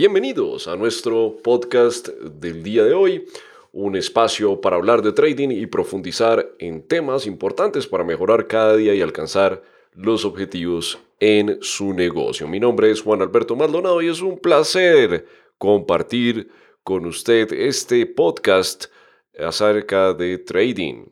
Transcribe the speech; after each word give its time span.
Bienvenidos 0.00 0.66
a 0.66 0.76
nuestro 0.76 1.36
podcast 1.42 2.08
del 2.08 2.62
día 2.62 2.84
de 2.84 2.94
hoy, 2.94 3.26
un 3.70 3.96
espacio 3.96 4.58
para 4.58 4.76
hablar 4.76 5.02
de 5.02 5.12
trading 5.12 5.50
y 5.50 5.66
profundizar 5.66 6.54
en 6.58 6.88
temas 6.88 7.26
importantes 7.26 7.86
para 7.86 8.02
mejorar 8.02 8.46
cada 8.46 8.76
día 8.76 8.94
y 8.94 9.02
alcanzar 9.02 9.62
los 9.92 10.24
objetivos 10.24 10.98
en 11.18 11.58
su 11.60 11.92
negocio. 11.92 12.48
Mi 12.48 12.58
nombre 12.58 12.90
es 12.90 13.02
Juan 13.02 13.20
Alberto 13.20 13.56
Maldonado 13.56 14.00
y 14.00 14.08
es 14.08 14.22
un 14.22 14.38
placer 14.38 15.26
compartir 15.58 16.48
con 16.82 17.04
usted 17.04 17.52
este 17.52 18.06
podcast 18.06 18.86
acerca 19.38 20.14
de 20.14 20.38
trading. 20.38 21.10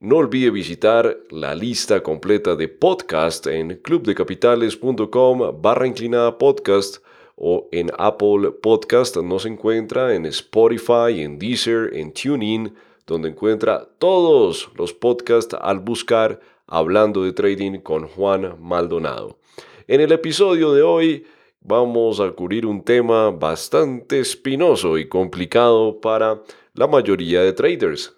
No 0.00 0.16
olvide 0.16 0.48
visitar 0.48 1.18
la 1.28 1.54
lista 1.54 2.02
completa 2.02 2.56
de 2.56 2.68
podcast 2.68 3.46
en 3.46 3.76
clubdecapitales.com 3.76 5.60
barra 5.60 5.86
inclinada 5.86 6.38
podcast 6.38 7.04
o 7.36 7.68
en 7.70 7.90
Apple 7.98 8.50
Podcast. 8.62 9.16
Nos 9.18 9.46
encuentra 9.46 10.14
en 10.14 10.26
Spotify, 10.26 11.20
en 11.22 11.38
Deezer, 11.38 11.94
en 11.94 12.12
TuneIn, 12.12 12.74
donde 13.06 13.28
encuentra 13.28 13.88
todos 13.98 14.70
los 14.74 14.92
podcasts 14.92 15.54
al 15.60 15.78
buscar 15.78 16.40
Hablando 16.66 17.22
de 17.22 17.32
Trading 17.32 17.78
con 17.78 18.08
Juan 18.08 18.56
Maldonado. 18.60 19.38
En 19.86 20.00
el 20.00 20.10
episodio 20.10 20.72
de 20.72 20.82
hoy 20.82 21.24
vamos 21.60 22.18
a 22.18 22.32
cubrir 22.32 22.66
un 22.66 22.82
tema 22.82 23.30
bastante 23.30 24.18
espinoso 24.18 24.98
y 24.98 25.08
complicado 25.08 26.00
para 26.00 26.42
la 26.74 26.88
mayoría 26.88 27.42
de 27.42 27.52
traders. 27.52 28.16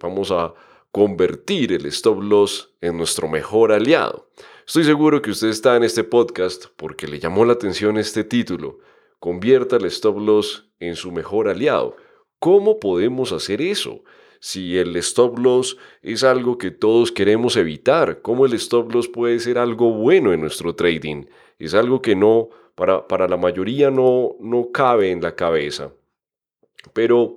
Vamos 0.00 0.30
a 0.30 0.54
convertir 0.90 1.72
el 1.72 1.86
stop 1.86 2.22
loss 2.22 2.70
en 2.80 2.96
nuestro 2.96 3.28
mejor 3.28 3.72
aliado. 3.72 4.28
Estoy 4.72 4.84
seguro 4.84 5.20
que 5.20 5.32
usted 5.32 5.48
está 5.48 5.76
en 5.76 5.82
este 5.82 6.02
podcast 6.02 6.64
porque 6.76 7.06
le 7.06 7.18
llamó 7.18 7.44
la 7.44 7.52
atención 7.52 7.98
este 7.98 8.24
título. 8.24 8.78
Convierta 9.18 9.76
el 9.76 9.84
stop 9.84 10.18
loss 10.18 10.72
en 10.80 10.96
su 10.96 11.12
mejor 11.12 11.48
aliado. 11.48 11.94
¿Cómo 12.38 12.80
podemos 12.80 13.32
hacer 13.32 13.60
eso? 13.60 14.02
Si 14.40 14.78
el 14.78 14.96
stop 14.96 15.38
loss 15.38 15.76
es 16.00 16.24
algo 16.24 16.56
que 16.56 16.70
todos 16.70 17.12
queremos 17.12 17.56
evitar, 17.58 18.22
¿cómo 18.22 18.46
el 18.46 18.54
stop 18.54 18.94
loss 18.94 19.08
puede 19.08 19.40
ser 19.40 19.58
algo 19.58 19.92
bueno 19.92 20.32
en 20.32 20.40
nuestro 20.40 20.74
trading? 20.74 21.26
Es 21.58 21.74
algo 21.74 22.00
que 22.00 22.16
no, 22.16 22.48
para, 22.74 23.06
para 23.06 23.28
la 23.28 23.36
mayoría 23.36 23.90
no, 23.90 24.36
no 24.40 24.70
cabe 24.72 25.10
en 25.10 25.20
la 25.20 25.36
cabeza. 25.36 25.92
Pero 26.94 27.36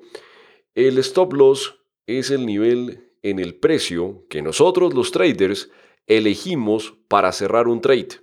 el 0.73 0.97
stop 0.99 1.33
loss 1.33 1.81
es 2.07 2.31
el 2.31 2.45
nivel 2.45 3.09
en 3.23 3.39
el 3.39 3.55
precio 3.55 4.23
que 4.29 4.41
nosotros 4.41 4.93
los 4.93 5.11
traders 5.11 5.69
elegimos 6.07 6.95
para 7.07 7.31
cerrar 7.31 7.67
un 7.67 7.81
trade, 7.81 8.21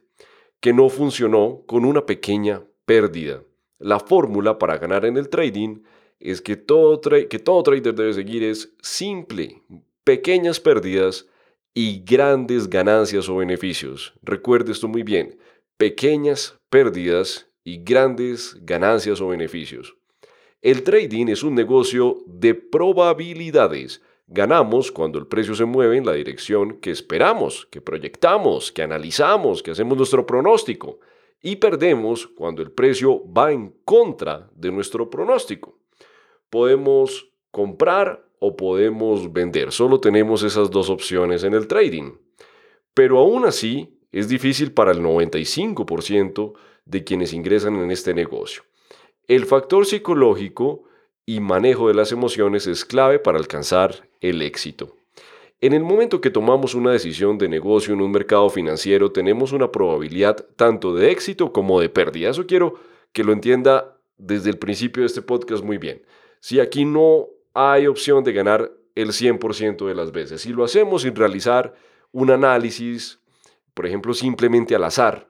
que 0.60 0.72
no 0.72 0.88
funcionó 0.88 1.62
con 1.66 1.84
una 1.84 2.06
pequeña 2.06 2.62
pérdida. 2.84 3.42
La 3.78 3.98
fórmula 3.98 4.58
para 4.58 4.78
ganar 4.78 5.04
en 5.04 5.16
el 5.16 5.28
trading 5.28 5.82
es 6.20 6.40
que 6.40 6.56
todo, 6.56 7.00
que 7.00 7.38
todo 7.38 7.62
trader 7.62 7.94
debe 7.94 8.12
seguir 8.12 8.44
es 8.44 8.72
simple, 8.80 9.62
pequeñas 10.04 10.60
pérdidas 10.60 11.26
y 11.74 12.04
grandes 12.04 12.68
ganancias 12.68 13.28
o 13.28 13.36
beneficios. 13.36 14.14
Recuerde 14.22 14.72
esto 14.72 14.86
muy 14.86 15.02
bien, 15.02 15.38
pequeñas 15.76 16.56
pérdidas 16.70 17.48
y 17.64 17.82
grandes 17.82 18.56
ganancias 18.60 19.20
o 19.20 19.28
beneficios. 19.28 19.96
El 20.60 20.84
trading 20.84 21.26
es 21.26 21.42
un 21.42 21.56
negocio 21.56 22.18
de 22.26 22.54
probabilidades 22.54 24.00
Ganamos 24.34 24.90
cuando 24.90 25.18
el 25.18 25.26
precio 25.26 25.54
se 25.54 25.66
mueve 25.66 25.98
en 25.98 26.06
la 26.06 26.14
dirección 26.14 26.78
que 26.80 26.90
esperamos, 26.90 27.66
que 27.70 27.82
proyectamos, 27.82 28.72
que 28.72 28.82
analizamos, 28.82 29.62
que 29.62 29.72
hacemos 29.72 29.98
nuestro 29.98 30.24
pronóstico. 30.24 31.00
Y 31.42 31.56
perdemos 31.56 32.28
cuando 32.28 32.62
el 32.62 32.70
precio 32.70 33.22
va 33.30 33.52
en 33.52 33.74
contra 33.84 34.48
de 34.54 34.72
nuestro 34.72 35.10
pronóstico. 35.10 35.76
Podemos 36.48 37.28
comprar 37.50 38.24
o 38.38 38.56
podemos 38.56 39.30
vender. 39.30 39.70
Solo 39.70 40.00
tenemos 40.00 40.42
esas 40.42 40.70
dos 40.70 40.88
opciones 40.88 41.44
en 41.44 41.52
el 41.52 41.66
trading. 41.66 42.12
Pero 42.94 43.18
aún 43.18 43.44
así 43.44 43.98
es 44.12 44.30
difícil 44.30 44.72
para 44.72 44.92
el 44.92 45.02
95% 45.02 46.54
de 46.86 47.04
quienes 47.04 47.34
ingresan 47.34 47.76
en 47.76 47.90
este 47.90 48.14
negocio. 48.14 48.62
El 49.28 49.44
factor 49.44 49.84
psicológico 49.84 50.84
y 51.26 51.40
manejo 51.40 51.88
de 51.88 51.94
las 51.94 52.12
emociones 52.12 52.66
es 52.66 52.84
clave 52.84 53.18
para 53.18 53.38
alcanzar 53.38 54.08
el 54.20 54.42
éxito. 54.42 54.96
En 55.60 55.72
el 55.72 55.84
momento 55.84 56.20
que 56.20 56.30
tomamos 56.30 56.74
una 56.74 56.90
decisión 56.90 57.38
de 57.38 57.48
negocio 57.48 57.94
en 57.94 58.00
un 58.00 58.10
mercado 58.10 58.50
financiero, 58.50 59.12
tenemos 59.12 59.52
una 59.52 59.70
probabilidad 59.70 60.44
tanto 60.56 60.92
de 60.94 61.12
éxito 61.12 61.52
como 61.52 61.80
de 61.80 61.88
pérdida. 61.88 62.30
Eso 62.30 62.46
quiero 62.46 62.74
que 63.12 63.22
lo 63.22 63.32
entienda 63.32 63.96
desde 64.16 64.50
el 64.50 64.58
principio 64.58 65.02
de 65.02 65.06
este 65.06 65.22
podcast 65.22 65.62
muy 65.62 65.78
bien. 65.78 66.02
Si 66.40 66.58
aquí 66.58 66.84
no 66.84 67.28
hay 67.54 67.86
opción 67.86 68.24
de 68.24 68.32
ganar 68.32 68.72
el 68.96 69.10
100% 69.10 69.86
de 69.86 69.94
las 69.94 70.10
veces, 70.10 70.40
si 70.40 70.52
lo 70.52 70.64
hacemos 70.64 71.02
sin 71.02 71.14
realizar 71.14 71.74
un 72.10 72.30
análisis, 72.30 73.20
por 73.72 73.86
ejemplo, 73.86 74.14
simplemente 74.14 74.74
al 74.74 74.82
azar, 74.82 75.28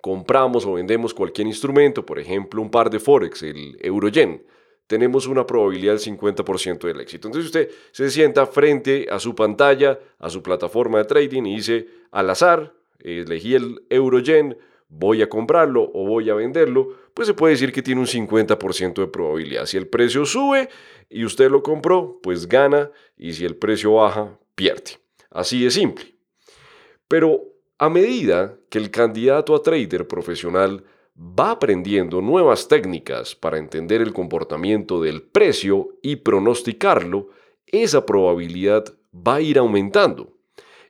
compramos 0.00 0.64
o 0.66 0.74
vendemos 0.74 1.12
cualquier 1.14 1.48
instrumento, 1.48 2.06
por 2.06 2.20
ejemplo, 2.20 2.62
un 2.62 2.70
par 2.70 2.90
de 2.90 3.00
Forex, 3.00 3.42
el 3.42 3.76
Euroyen, 3.80 4.44
tenemos 4.92 5.26
una 5.26 5.46
probabilidad 5.46 5.94
del 5.94 6.18
50% 6.18 6.80
del 6.80 7.00
éxito. 7.00 7.26
Entonces 7.26 7.46
usted 7.46 7.70
se 7.92 8.10
sienta 8.10 8.44
frente 8.44 9.06
a 9.10 9.18
su 9.18 9.34
pantalla, 9.34 9.98
a 10.18 10.28
su 10.28 10.42
plataforma 10.42 10.98
de 10.98 11.06
trading 11.06 11.44
y 11.44 11.56
dice, 11.56 11.88
al 12.10 12.28
azar, 12.28 12.74
elegí 12.98 13.54
el 13.54 13.86
Eurogen, 13.88 14.58
voy 14.90 15.22
a 15.22 15.30
comprarlo 15.30 15.90
o 15.94 16.04
voy 16.06 16.28
a 16.28 16.34
venderlo, 16.34 16.90
pues 17.14 17.26
se 17.26 17.32
puede 17.32 17.54
decir 17.54 17.72
que 17.72 17.80
tiene 17.80 18.02
un 18.02 18.06
50% 18.06 19.00
de 19.00 19.06
probabilidad. 19.06 19.64
Si 19.64 19.78
el 19.78 19.86
precio 19.86 20.26
sube 20.26 20.68
y 21.08 21.24
usted 21.24 21.50
lo 21.50 21.62
compró, 21.62 22.20
pues 22.22 22.46
gana 22.46 22.90
y 23.16 23.32
si 23.32 23.46
el 23.46 23.56
precio 23.56 23.94
baja, 23.94 24.38
pierde. 24.54 24.98
Así 25.30 25.64
de 25.64 25.70
simple. 25.70 26.04
Pero 27.08 27.44
a 27.78 27.88
medida 27.88 28.58
que 28.68 28.76
el 28.76 28.90
candidato 28.90 29.54
a 29.54 29.62
trader 29.62 30.06
profesional 30.06 30.84
va 31.16 31.52
aprendiendo 31.52 32.20
nuevas 32.20 32.68
técnicas 32.68 33.34
para 33.34 33.58
entender 33.58 34.00
el 34.00 34.12
comportamiento 34.12 35.00
del 35.00 35.22
precio 35.22 35.90
y 36.02 36.16
pronosticarlo, 36.16 37.28
esa 37.66 38.04
probabilidad 38.06 38.84
va 39.14 39.36
a 39.36 39.40
ir 39.40 39.58
aumentando. 39.58 40.32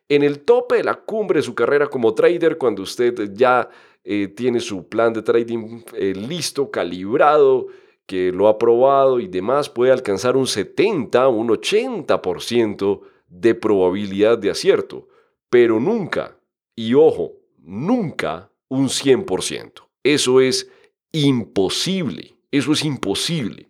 En 0.08 0.22
el 0.22 0.40
tope 0.40 0.76
de 0.76 0.84
la 0.84 0.94
cumbre 0.94 1.38
de 1.38 1.44
su 1.44 1.54
carrera 1.54 1.86
como 1.86 2.14
trader, 2.14 2.58
cuando 2.58 2.82
usted 2.82 3.32
ya 3.34 3.68
eh, 4.04 4.28
tiene 4.28 4.60
su 4.60 4.88
plan 4.88 5.12
de 5.12 5.22
trading 5.22 5.82
eh, 5.94 6.12
listo, 6.14 6.70
calibrado, 6.70 7.66
que 8.06 8.32
lo 8.32 8.48
ha 8.48 8.58
probado 8.58 9.20
y 9.20 9.28
demás, 9.28 9.70
puede 9.70 9.92
alcanzar 9.92 10.36
un 10.36 10.46
70, 10.46 11.28
un 11.28 11.48
80% 11.48 13.00
de 13.28 13.54
probabilidad 13.54 14.38
de 14.38 14.50
acierto, 14.50 15.08
pero 15.48 15.80
nunca, 15.80 16.36
y 16.74 16.94
ojo, 16.94 17.32
nunca 17.58 18.50
un 18.68 18.88
100%. 18.88 19.91
Eso 20.02 20.40
es 20.40 20.70
imposible, 21.12 22.34
eso 22.50 22.72
es 22.72 22.84
imposible. 22.84 23.68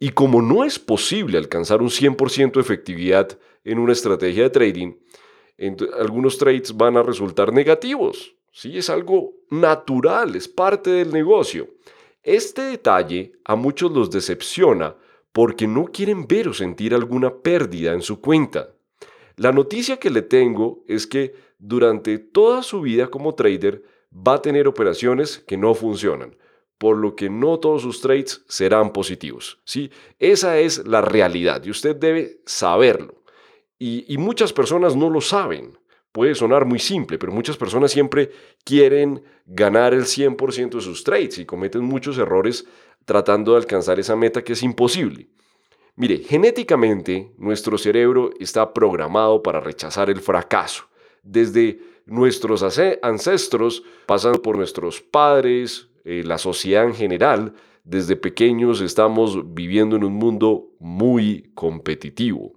Y 0.00 0.10
como 0.10 0.42
no 0.42 0.64
es 0.64 0.78
posible 0.78 1.38
alcanzar 1.38 1.82
un 1.82 1.90
100% 1.90 2.52
de 2.52 2.60
efectividad 2.60 3.38
en 3.64 3.78
una 3.78 3.92
estrategia 3.92 4.44
de 4.44 4.50
trading, 4.50 4.92
algunos 5.98 6.38
trades 6.38 6.76
van 6.76 6.96
a 6.96 7.02
resultar 7.02 7.52
negativos. 7.52 8.34
¿sí? 8.52 8.78
Es 8.78 8.90
algo 8.90 9.34
natural, 9.50 10.36
es 10.36 10.46
parte 10.46 10.90
del 10.90 11.12
negocio. 11.12 11.68
Este 12.22 12.62
detalle 12.62 13.32
a 13.44 13.56
muchos 13.56 13.90
los 13.90 14.10
decepciona 14.10 14.96
porque 15.32 15.66
no 15.66 15.86
quieren 15.86 16.26
ver 16.26 16.48
o 16.48 16.54
sentir 16.54 16.94
alguna 16.94 17.34
pérdida 17.34 17.92
en 17.92 18.02
su 18.02 18.20
cuenta. 18.20 18.74
La 19.36 19.52
noticia 19.52 19.98
que 19.98 20.10
le 20.10 20.22
tengo 20.22 20.82
es 20.88 21.06
que 21.06 21.34
durante 21.58 22.18
toda 22.18 22.62
su 22.62 22.80
vida 22.80 23.08
como 23.08 23.34
trader 23.34 23.84
va 24.12 24.34
a 24.34 24.42
tener 24.42 24.68
operaciones 24.68 25.38
que 25.46 25.56
no 25.56 25.74
funcionan, 25.74 26.36
por 26.78 26.96
lo 26.96 27.16
que 27.16 27.28
no 27.28 27.58
todos 27.58 27.82
sus 27.82 28.00
trades 28.00 28.44
serán 28.48 28.92
positivos. 28.92 29.60
¿sí? 29.64 29.90
Esa 30.18 30.58
es 30.58 30.86
la 30.86 31.00
realidad 31.00 31.62
y 31.64 31.70
usted 31.70 31.96
debe 31.96 32.40
saberlo. 32.46 33.22
Y, 33.80 34.16
muchas 34.18 34.52
personas 34.52 34.96
no 34.96 35.08
lo 35.08 35.20
saben. 35.20 35.78
Puede 36.10 36.34
sonar 36.34 36.64
muy 36.64 36.80
simple, 36.80 37.16
pero 37.16 37.30
muchas 37.30 37.56
personas 37.56 37.92
siempre 37.92 38.32
quieren 38.64 39.22
ganar 39.46 39.94
el 39.94 40.02
100% 40.02 40.70
de 40.70 40.80
sus 40.80 41.04
trades 41.04 41.38
y 41.38 41.46
cometen 41.46 41.84
muchos 41.84 42.18
errores 42.18 42.66
tratando 43.04 43.52
de 43.52 43.58
alcanzar 43.58 44.00
esa 44.00 44.16
meta 44.16 44.42
que 44.42 44.54
es 44.54 44.64
imposible. 44.64 45.28
Mire, 45.94 46.18
genéticamente 46.18 47.32
nuestro 47.38 47.78
cerebro 47.78 48.30
está 48.40 48.74
programado 48.74 49.42
para 49.42 49.60
rechazar 49.60 50.10
el 50.10 50.20
fracaso. 50.20 50.84
Desde 51.22 51.80
nuestros 52.08 52.62
ancestros, 53.02 53.82
pasando 54.06 54.42
por 54.42 54.56
nuestros 54.56 55.00
padres, 55.00 55.88
eh, 56.04 56.22
la 56.24 56.38
sociedad 56.38 56.84
en 56.84 56.94
general, 56.94 57.54
desde 57.84 58.16
pequeños 58.16 58.80
estamos 58.80 59.54
viviendo 59.54 59.96
en 59.96 60.04
un 60.04 60.14
mundo 60.14 60.70
muy 60.80 61.50
competitivo. 61.54 62.52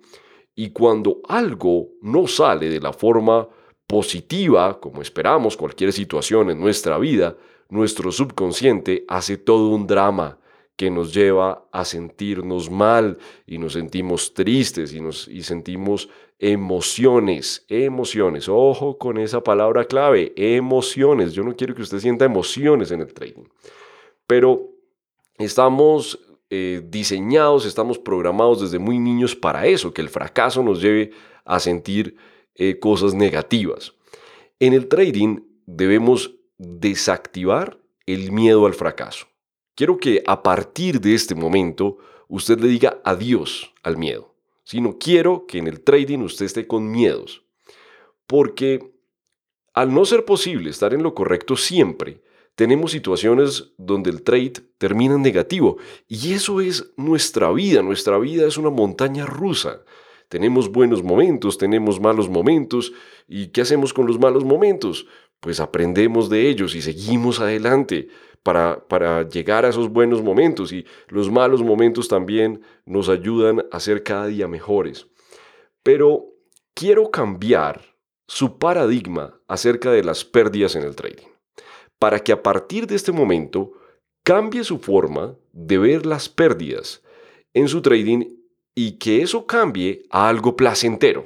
Y 0.55 0.71
cuando 0.71 1.21
algo 1.27 1.89
no 2.01 2.27
sale 2.27 2.69
de 2.69 2.79
la 2.79 2.91
forma 2.91 3.47
positiva, 3.87 4.79
como 4.79 5.01
esperamos 5.01 5.55
cualquier 5.55 5.93
situación 5.93 6.49
en 6.49 6.59
nuestra 6.59 6.97
vida, 6.97 7.37
nuestro 7.69 8.11
subconsciente 8.11 9.05
hace 9.07 9.37
todo 9.37 9.69
un 9.69 9.87
drama 9.87 10.37
que 10.81 10.89
nos 10.89 11.13
lleva 11.13 11.69
a 11.71 11.85
sentirnos 11.85 12.71
mal 12.71 13.19
y 13.45 13.59
nos 13.59 13.73
sentimos 13.73 14.33
tristes 14.33 14.91
y, 14.93 14.99
nos, 14.99 15.27
y 15.27 15.43
sentimos 15.43 16.09
emociones, 16.39 17.63
emociones. 17.67 18.49
Ojo 18.49 18.97
con 18.97 19.19
esa 19.19 19.43
palabra 19.43 19.85
clave, 19.85 20.33
emociones. 20.35 21.33
Yo 21.33 21.43
no 21.43 21.55
quiero 21.55 21.75
que 21.75 21.83
usted 21.83 21.99
sienta 21.99 22.25
emociones 22.25 22.89
en 22.89 23.01
el 23.01 23.13
trading, 23.13 23.43
pero 24.25 24.71
estamos 25.37 26.17
eh, 26.49 26.81
diseñados, 26.83 27.67
estamos 27.67 27.99
programados 27.99 28.61
desde 28.61 28.79
muy 28.79 28.97
niños 28.97 29.35
para 29.35 29.67
eso, 29.67 29.93
que 29.93 30.01
el 30.01 30.09
fracaso 30.09 30.63
nos 30.63 30.81
lleve 30.81 31.11
a 31.45 31.59
sentir 31.59 32.15
eh, 32.55 32.79
cosas 32.79 33.13
negativas. 33.13 33.93
En 34.59 34.73
el 34.73 34.87
trading 34.87 35.41
debemos 35.67 36.37
desactivar 36.57 37.77
el 38.07 38.31
miedo 38.31 38.65
al 38.65 38.73
fracaso. 38.73 39.30
Quiero 39.75 39.97
que 39.97 40.23
a 40.27 40.43
partir 40.43 40.99
de 40.99 41.13
este 41.13 41.35
momento 41.35 41.97
usted 42.27 42.59
le 42.59 42.67
diga 42.67 43.01
adiós 43.03 43.73
al 43.83 43.97
miedo. 43.97 44.33
Sino 44.63 44.97
quiero 44.97 45.45
que 45.47 45.57
en 45.57 45.67
el 45.67 45.81
trading 45.81 46.19
usted 46.19 46.45
esté 46.45 46.67
con 46.67 46.89
miedos. 46.89 47.43
Porque 48.27 48.93
al 49.73 49.93
no 49.93 50.05
ser 50.05 50.25
posible 50.25 50.69
estar 50.69 50.93
en 50.93 51.03
lo 51.03 51.13
correcto 51.13 51.55
siempre, 51.55 52.21
tenemos 52.55 52.91
situaciones 52.91 53.73
donde 53.77 54.09
el 54.09 54.23
trade 54.23 54.53
termina 54.77 55.15
en 55.15 55.21
negativo. 55.21 55.77
Y 56.07 56.33
eso 56.33 56.61
es 56.61 56.91
nuestra 56.97 57.51
vida. 57.51 57.81
Nuestra 57.81 58.17
vida 58.17 58.47
es 58.47 58.57
una 58.57 58.69
montaña 58.69 59.25
rusa. 59.25 59.83
Tenemos 60.29 60.71
buenos 60.71 61.03
momentos, 61.03 61.57
tenemos 61.57 61.99
malos 61.99 62.29
momentos. 62.29 62.93
¿Y 63.27 63.47
qué 63.47 63.61
hacemos 63.61 63.93
con 63.93 64.07
los 64.07 64.19
malos 64.19 64.43
momentos? 64.43 65.07
Pues 65.39 65.59
aprendemos 65.59 66.29
de 66.29 66.49
ellos 66.49 66.75
y 66.75 66.81
seguimos 66.81 67.39
adelante 67.39 68.09
para, 68.43 69.27
llegar 69.29 69.65
a 69.65 69.69
esos 69.69 69.89
buenos 69.89 70.21
momentos 70.21 70.71
y 70.71 70.85
los 71.07 71.29
malos 71.29 71.61
momentos 71.61 72.07
también 72.07 72.61
nos 72.85 73.09
ayudan 73.09 73.65
a 73.71 73.79
ser 73.79 74.03
cada 74.03 74.27
día 74.27 74.47
mejores. 74.47 75.07
Pero 75.83 76.25
quiero 76.73 77.11
cambiar 77.11 77.81
su 78.27 78.57
paradigma 78.57 79.39
acerca 79.47 79.91
de 79.91 80.03
las 80.03 80.25
pérdidas 80.25 80.75
en 80.75 80.83
el 80.83 80.95
trading, 80.95 81.27
para 81.99 82.19
que 82.19 82.31
a 82.31 82.41
partir 82.41 82.87
de 82.87 82.95
este 82.95 83.11
momento 83.11 83.73
cambie 84.23 84.63
su 84.63 84.79
forma 84.79 85.35
de 85.51 85.77
ver 85.77 86.05
las 86.05 86.29
pérdidas 86.29 87.03
en 87.53 87.67
su 87.67 87.81
trading 87.81 88.37
y 88.73 88.97
que 88.97 89.21
eso 89.21 89.45
cambie 89.45 90.03
a 90.09 90.29
algo 90.29 90.55
placentero. 90.55 91.25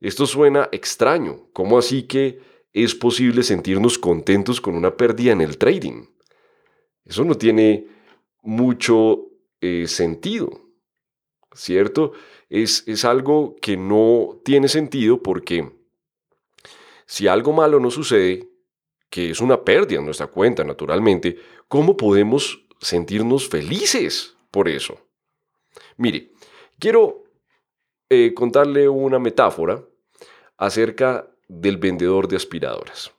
Esto 0.00 0.26
suena 0.26 0.68
extraño, 0.72 1.48
¿cómo 1.52 1.78
así 1.78 2.04
que 2.04 2.40
es 2.72 2.94
posible 2.94 3.42
sentirnos 3.42 3.98
contentos 3.98 4.60
con 4.60 4.74
una 4.74 4.96
pérdida 4.96 5.32
en 5.32 5.40
el 5.40 5.58
trading. 5.58 6.06
Eso 7.04 7.24
no 7.24 7.34
tiene 7.34 7.86
mucho 8.42 9.26
eh, 9.60 9.86
sentido, 9.86 10.50
¿cierto? 11.52 12.12
Es, 12.48 12.84
es 12.86 13.04
algo 13.04 13.56
que 13.60 13.76
no 13.76 14.40
tiene 14.44 14.68
sentido 14.68 15.22
porque 15.22 15.70
si 17.06 17.26
algo 17.26 17.52
malo 17.52 17.80
no 17.80 17.90
sucede, 17.90 18.48
que 19.10 19.30
es 19.30 19.40
una 19.40 19.64
pérdida 19.64 19.98
en 19.98 20.04
nuestra 20.04 20.28
cuenta, 20.28 20.62
naturalmente, 20.62 21.36
¿cómo 21.66 21.96
podemos 21.96 22.64
sentirnos 22.80 23.48
felices 23.48 24.36
por 24.52 24.68
eso? 24.68 24.98
Mire, 25.96 26.30
quiero 26.78 27.24
eh, 28.08 28.32
contarle 28.34 28.88
una 28.88 29.18
metáfora 29.18 29.84
acerca 30.56 31.28
del 31.50 31.78
vendedor 31.78 32.28
de 32.28 32.36
aspiradoras. 32.36 33.12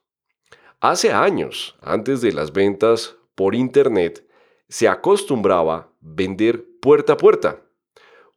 Hace 0.80 1.12
años, 1.12 1.76
antes 1.82 2.22
de 2.22 2.32
las 2.32 2.54
ventas 2.54 3.18
por 3.36 3.54
Internet, 3.54 4.26
se 4.70 4.88
acostumbraba 4.88 5.92
vender 6.00 6.66
puerta 6.82 7.14
a 7.14 7.18
puerta. 7.18 7.62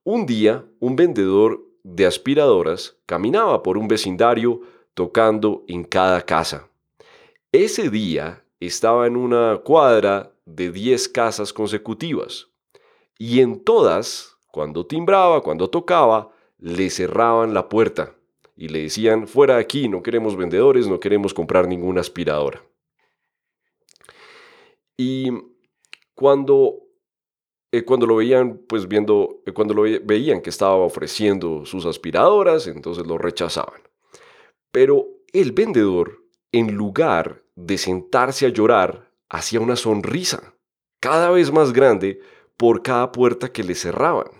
Un 0.02 0.26
día, 0.26 0.64
un 0.80 0.96
vendedor 0.96 1.62
de 1.84 2.06
aspiradoras 2.06 2.96
caminaba 3.06 3.62
por 3.62 3.78
un 3.78 3.86
vecindario 3.86 4.62
tocando 4.94 5.64
en 5.68 5.84
cada 5.84 6.20
casa. 6.22 6.68
Ese 7.52 7.88
día 7.88 8.44
estaba 8.58 9.06
en 9.06 9.16
una 9.16 9.58
cuadra 9.58 10.32
de 10.44 10.72
10 10.72 11.08
casas 11.10 11.52
consecutivas 11.52 12.48
y 13.16 13.40
en 13.40 13.62
todas, 13.62 14.36
cuando 14.50 14.84
timbraba, 14.86 15.40
cuando 15.40 15.70
tocaba, 15.70 16.32
le 16.58 16.90
cerraban 16.90 17.54
la 17.54 17.68
puerta 17.68 18.14
y 18.56 18.68
le 18.68 18.82
decían, 18.82 19.26
fuera 19.26 19.56
aquí, 19.56 19.88
no 19.88 20.02
queremos 20.02 20.36
vendedores, 20.36 20.86
no 20.86 21.00
queremos 21.00 21.34
comprar 21.34 21.66
ninguna 21.66 22.00
aspiradora. 22.00 22.64
Y 24.96 25.30
cuando, 26.14 26.82
eh, 27.72 27.84
cuando 27.84 28.06
lo 28.06 28.16
veían, 28.16 28.60
pues 28.68 28.86
viendo, 28.86 29.42
eh, 29.44 29.52
cuando 29.52 29.74
lo 29.74 29.82
veían 29.82 30.40
que 30.40 30.50
estaba 30.50 30.76
ofreciendo 30.76 31.66
sus 31.66 31.84
aspiradoras, 31.84 32.66
entonces 32.68 33.06
lo 33.06 33.18
rechazaban. 33.18 33.82
Pero 34.70 35.06
el 35.32 35.52
vendedor, 35.52 36.24
en 36.52 36.74
lugar 36.74 37.42
de 37.56 37.76
sentarse 37.78 38.46
a 38.46 38.50
llorar, 38.50 39.10
hacía 39.28 39.60
una 39.60 39.76
sonrisa 39.76 40.54
cada 41.00 41.30
vez 41.30 41.52
más 41.52 41.72
grande 41.72 42.20
por 42.56 42.82
cada 42.82 43.10
puerta 43.10 43.52
que 43.52 43.64
le 43.64 43.74
cerraban. 43.74 44.30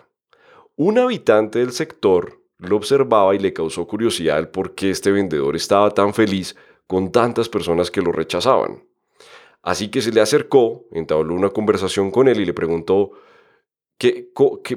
Un 0.77 0.99
habitante 0.99 1.59
del 1.59 1.73
sector 1.73 2.44
lo 2.59 2.77
observaba 2.77 3.35
y 3.35 3.39
le 3.39 3.53
causó 3.53 3.87
curiosidad 3.87 4.39
el 4.39 4.49
por 4.49 4.75
qué 4.75 4.91
este 4.91 5.11
vendedor 5.11 5.57
estaba 5.57 5.91
tan 5.91 6.15
feliz 6.15 6.57
con 6.87 7.11
tantas 7.11 7.49
personas 7.49 7.91
que 7.91 8.03
lo 8.03 8.13
rechazaban. 8.13 8.85
Así 9.63 9.89
que 9.89 10.03
se 10.03 10.13
le 10.13 10.21
acercó, 10.21 10.85
entabló 10.93 11.35
una 11.35 11.51
conversación 11.51 12.11
con 12.11 12.29
él 12.29 12.41
y 12.41 12.45
le 12.45 12.53
preguntó 12.53 13.13
que, 13.97 14.31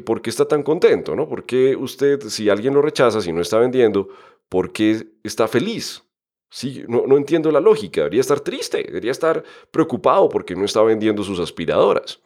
por 0.05 0.21
qué 0.21 0.29
está 0.29 0.47
tan 0.47 0.63
contento, 0.63 1.15
¿no? 1.15 1.27
¿Por 1.27 1.45
qué 1.45 1.75
usted, 1.75 2.21
si 2.21 2.49
alguien 2.49 2.73
lo 2.73 2.81
rechaza, 2.81 3.19
si 3.19 3.33
no 3.33 3.41
está 3.41 3.57
vendiendo, 3.57 4.07
por 4.47 4.71
qué 4.71 5.05
está 5.23 5.47
feliz? 5.47 6.03
Sí, 6.49 6.85
no, 6.87 7.05
no 7.05 7.17
entiendo 7.17 7.51
la 7.51 7.59
lógica, 7.59 8.01
debería 8.01 8.21
estar 8.21 8.39
triste, 8.39 8.83
debería 8.83 9.11
estar 9.11 9.43
preocupado 9.71 10.29
porque 10.29 10.55
no 10.55 10.63
está 10.63 10.81
vendiendo 10.81 11.23
sus 11.23 11.39
aspiradoras. 11.39 12.21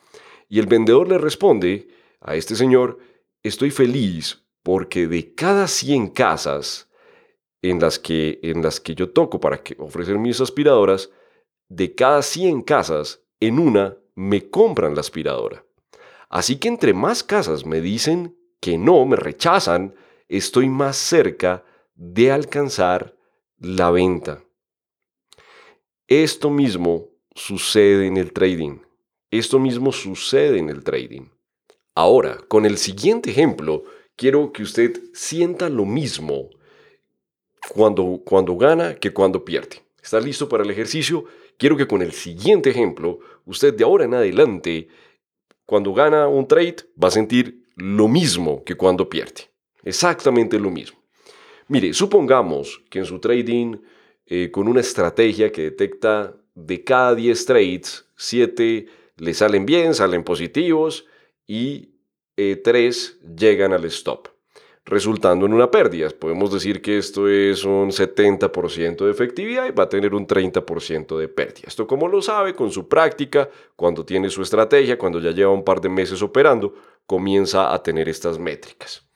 Y 0.48 0.60
el 0.60 0.68
vendedor 0.68 1.08
le 1.08 1.18
responde 1.18 1.88
a 2.20 2.36
este 2.36 2.56
señor, 2.56 3.00
estoy 3.42 3.72
feliz 3.72 4.46
porque 4.64 5.08
de 5.08 5.34
cada 5.34 5.68
100 5.68 6.10
casas 6.10 6.90
en 7.62 7.80
las 7.80 8.00
que, 8.00 8.40
en 8.44 8.62
las 8.62 8.80
que 8.80 8.96
yo 8.96 9.10
toco 9.12 9.40
para 9.40 9.62
ofrecer 9.78 10.18
mis 10.18 10.42
aspiradoras, 10.42 11.10
de 11.70 11.96
cada 11.96 12.22
100 12.22 12.64
casas, 12.64 13.24
en 13.40 13.60
una 13.60 13.98
me 14.16 14.50
compran 14.50 14.96
la 14.96 15.02
aspiradora. 15.02 15.66
Así 16.30 16.58
que 16.58 16.68
entre 16.68 16.94
más 16.94 17.24
casas 17.24 17.66
me 17.66 17.82
dicen 17.82 18.38
que 18.60 18.78
no, 18.78 19.06
me 19.06 19.16
rechazan, 19.16 19.96
estoy 20.28 20.70
más 20.70 20.98
cerca 20.98 21.64
de 21.96 22.32
alcanzar 22.32 23.16
la 23.58 23.92
venta. 23.92 24.44
Esto 26.08 26.50
mismo 26.50 27.10
sucede 27.36 28.08
en 28.08 28.18
el 28.18 28.34
trading. 28.34 28.80
Esto 29.30 29.60
mismo 29.60 29.92
sucede 29.92 30.58
en 30.58 30.70
el 30.70 30.84
trading. 30.84 31.30
Ahora, 31.96 32.38
con 32.48 32.66
el 32.66 32.78
siguiente 32.78 33.32
ejemplo, 33.32 33.84
quiero 34.22 34.52
que 34.54 34.62
usted 34.62 35.02
sienta 35.14 35.68
lo 35.68 35.84
mismo 35.84 36.52
cuando, 37.74 38.22
cuando 38.24 38.56
gana 38.56 38.94
que 38.94 39.12
cuando 39.12 39.44
pierde. 39.44 39.82
¿Está 40.00 40.20
listo 40.20 40.48
para 40.48 40.64
el 40.64 40.70
ejercicio? 40.70 41.26
Quiero 41.58 41.76
que 41.76 41.88
con 41.88 42.04
el 42.04 42.12
siguiente 42.12 42.70
ejemplo, 42.70 43.18
usted 43.46 43.74
de 43.74 43.84
ahora 43.84 44.06
en 44.06 44.14
adelante, 44.14 44.90
cuando 45.66 45.92
gana 45.92 46.28
un 46.28 46.48
trade, 46.48 46.76
va 47.04 47.08
a 47.08 47.12
sentir 47.12 47.64
lo 47.76 48.08
mismo 48.08 48.64
que 48.64 48.76
cuando 48.76 49.10
pierde. 49.10 49.50
Exactamente 49.84 50.60
lo 50.60 50.70
mismo. 50.70 51.00
Mire, 51.68 51.92
supongamos 51.92 52.84
que 52.92 53.00
en 53.00 53.06
su 53.06 53.18
trading, 53.18 53.78
eh, 54.28 54.52
con 54.52 54.68
una 54.68 54.82
estrategia 54.82 55.52
que 55.52 55.64
detecta 55.64 56.38
de 56.54 56.84
cada 56.84 57.16
10 57.16 57.46
trades, 57.48 58.06
7 58.18 58.86
le 59.18 59.34
salen 59.34 59.66
bien, 59.66 59.96
salen 59.96 60.24
positivos 60.24 61.08
y 61.48 61.91
tres 62.64 63.20
llegan 63.38 63.74
al 63.74 63.86
stop, 63.86 64.28
resultando 64.86 65.46
en 65.46 65.54
una 65.54 65.70
pérdida. 65.70 66.10
Podemos 66.10 66.52
decir 66.52 66.82
que 66.82 66.98
esto 66.98 67.28
es 67.28 67.64
un 67.64 67.92
70% 67.92 69.06
de 69.06 69.12
efectividad 69.12 69.68
y 69.68 69.72
va 69.72 69.84
a 69.84 69.90
tener 69.90 70.14
un 70.14 70.28
30% 70.28 71.18
de 71.18 71.28
pérdida. 71.28 71.68
Esto 71.68 71.88
como 71.88 72.08
lo 72.08 72.22
sabe 72.22 72.56
con 72.56 72.72
su 72.72 72.88
práctica, 72.88 73.50
cuando 73.76 74.06
tiene 74.06 74.30
su 74.30 74.42
estrategia, 74.42 74.98
cuando 74.98 75.20
ya 75.20 75.32
lleva 75.32 75.52
un 75.52 75.64
par 75.64 75.82
de 75.82 75.90
meses 75.90 76.22
operando, 76.22 76.74
comienza 77.06 77.74
a 77.74 77.82
tener 77.84 78.08
estas 78.10 78.40
métricas. 78.40 79.08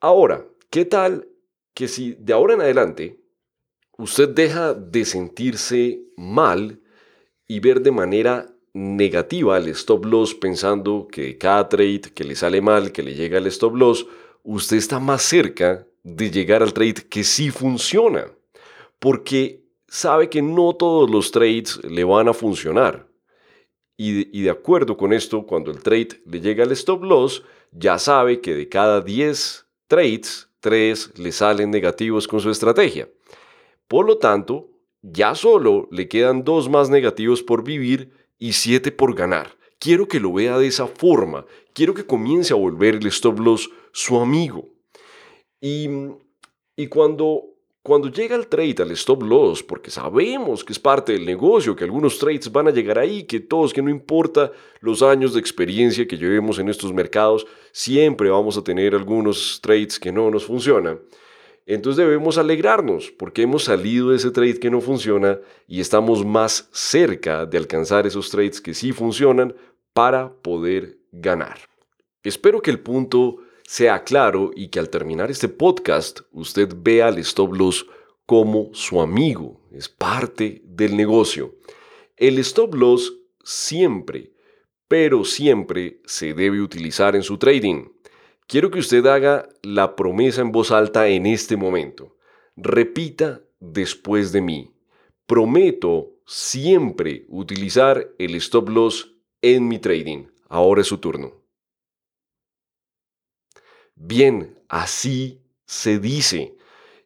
Ahora, 0.00 0.46
¿qué 0.70 0.84
tal 0.84 1.28
que 1.74 1.88
si 1.88 2.14
de 2.14 2.32
ahora 2.32 2.54
en 2.54 2.60
adelante 2.60 3.20
usted 3.98 4.28
deja 4.28 4.74
de 4.74 5.04
sentirse 5.04 6.04
mal 6.16 6.80
y 7.46 7.60
ver 7.60 7.80
de 7.80 7.90
manera 7.90 8.53
negativa 8.74 9.56
al 9.56 9.68
stop 9.68 10.04
loss 10.04 10.34
pensando 10.34 11.08
que 11.10 11.38
cada 11.38 11.68
trade 11.68 12.02
que 12.14 12.24
le 12.24 12.34
sale 12.34 12.60
mal, 12.60 12.92
que 12.92 13.02
le 13.02 13.14
llega 13.14 13.38
al 13.38 13.46
stop 13.46 13.76
loss, 13.76 14.06
usted 14.42 14.76
está 14.76 14.98
más 14.98 15.22
cerca 15.22 15.86
de 16.02 16.30
llegar 16.30 16.62
al 16.62 16.74
trade 16.74 17.06
que 17.08 17.24
sí 17.24 17.50
funciona. 17.50 18.26
Porque 18.98 19.64
sabe 19.88 20.28
que 20.28 20.42
no 20.42 20.74
todos 20.74 21.08
los 21.08 21.30
trades 21.30 21.82
le 21.84 22.04
van 22.04 22.28
a 22.28 22.34
funcionar. 22.34 23.08
Y 23.96 24.42
de, 24.42 24.50
acuerdo 24.50 24.96
con 24.96 25.12
esto, 25.12 25.46
cuando 25.46 25.70
el 25.70 25.80
trade 25.80 26.20
le 26.26 26.40
llega 26.40 26.64
al 26.64 26.72
stop 26.72 27.04
loss, 27.04 27.44
ya 27.70 27.96
sabe 27.98 28.40
que 28.40 28.54
de 28.54 28.68
cada 28.68 29.00
10 29.00 29.66
trades, 29.86 30.48
3 30.60 31.18
le 31.18 31.30
salen 31.30 31.70
negativos 31.70 32.26
con 32.26 32.40
su 32.40 32.50
estrategia. 32.50 33.08
Por 33.86 34.06
lo 34.06 34.18
tanto, 34.18 34.68
ya 35.00 35.36
solo 35.36 35.88
le 35.92 36.08
quedan 36.08 36.42
dos 36.42 36.68
más 36.68 36.90
negativos 36.90 37.42
por 37.42 37.62
vivir 37.62 38.10
y 38.44 38.52
7 38.52 38.92
por 38.92 39.14
ganar. 39.14 39.56
Quiero 39.78 40.06
que 40.06 40.20
lo 40.20 40.34
vea 40.34 40.58
de 40.58 40.66
esa 40.66 40.86
forma. 40.86 41.46
Quiero 41.72 41.94
que 41.94 42.04
comience 42.04 42.52
a 42.52 42.56
volver 42.56 42.96
el 42.96 43.06
stop 43.06 43.40
loss 43.40 43.70
su 43.90 44.20
amigo. 44.20 44.68
Y, 45.62 45.88
y 46.76 46.88
cuando 46.88 47.54
cuando 47.82 48.10
llega 48.10 48.36
el 48.36 48.48
trade 48.48 48.76
al 48.80 48.90
stop 48.90 49.22
loss, 49.22 49.62
porque 49.62 49.90
sabemos 49.90 50.62
que 50.62 50.74
es 50.74 50.78
parte 50.78 51.12
del 51.12 51.24
negocio, 51.24 51.74
que 51.74 51.84
algunos 51.84 52.18
trades 52.18 52.52
van 52.52 52.68
a 52.68 52.70
llegar 52.70 52.98
ahí, 52.98 53.24
que 53.24 53.40
todos, 53.40 53.72
que 53.72 53.80
no 53.80 53.88
importa 53.88 54.52
los 54.80 55.02
años 55.02 55.32
de 55.32 55.40
experiencia 55.40 56.06
que 56.06 56.18
llevemos 56.18 56.58
en 56.58 56.68
estos 56.68 56.92
mercados, 56.92 57.46
siempre 57.72 58.28
vamos 58.28 58.58
a 58.58 58.64
tener 58.64 58.94
algunos 58.94 59.58
trades 59.62 59.98
que 59.98 60.12
no 60.12 60.30
nos 60.30 60.44
funcionan. 60.44 61.00
Entonces 61.66 62.04
debemos 62.04 62.36
alegrarnos 62.36 63.10
porque 63.10 63.42
hemos 63.42 63.64
salido 63.64 64.10
de 64.10 64.16
ese 64.16 64.30
trade 64.30 64.60
que 64.60 64.70
no 64.70 64.80
funciona 64.80 65.38
y 65.66 65.80
estamos 65.80 66.24
más 66.24 66.68
cerca 66.72 67.46
de 67.46 67.56
alcanzar 67.56 68.06
esos 68.06 68.30
trades 68.30 68.60
que 68.60 68.74
sí 68.74 68.92
funcionan 68.92 69.54
para 69.94 70.34
poder 70.42 70.98
ganar. 71.10 71.58
Espero 72.22 72.60
que 72.60 72.70
el 72.70 72.80
punto 72.80 73.38
sea 73.66 74.04
claro 74.04 74.50
y 74.54 74.68
que 74.68 74.78
al 74.78 74.90
terminar 74.90 75.30
este 75.30 75.48
podcast 75.48 76.20
usted 76.32 76.68
vea 76.76 77.08
al 77.08 77.18
stop 77.18 77.54
loss 77.54 77.86
como 78.26 78.70
su 78.72 79.00
amigo, 79.00 79.60
es 79.70 79.88
parte 79.88 80.62
del 80.64 80.96
negocio. 80.96 81.54
El 82.16 82.38
stop 82.38 82.74
loss 82.74 83.12
siempre, 83.42 84.32
pero 84.88 85.24
siempre 85.24 86.00
se 86.04 86.32
debe 86.32 86.60
utilizar 86.60 87.16
en 87.16 87.22
su 87.22 87.38
trading. 87.38 87.88
Quiero 88.46 88.70
que 88.70 88.78
usted 88.78 89.06
haga 89.06 89.48
la 89.62 89.96
promesa 89.96 90.42
en 90.42 90.52
voz 90.52 90.70
alta 90.70 91.08
en 91.08 91.26
este 91.26 91.56
momento. 91.56 92.16
Repita 92.56 93.40
después 93.58 94.32
de 94.32 94.42
mí. 94.42 94.74
Prometo 95.26 96.12
siempre 96.26 97.24
utilizar 97.28 98.10
el 98.18 98.34
stop 98.34 98.68
loss 98.68 99.14
en 99.40 99.66
mi 99.66 99.78
trading. 99.78 100.26
Ahora 100.48 100.82
es 100.82 100.88
su 100.88 100.98
turno. 100.98 101.32
Bien, 103.94 104.58
así 104.68 105.40
se 105.64 105.98
dice. 105.98 106.56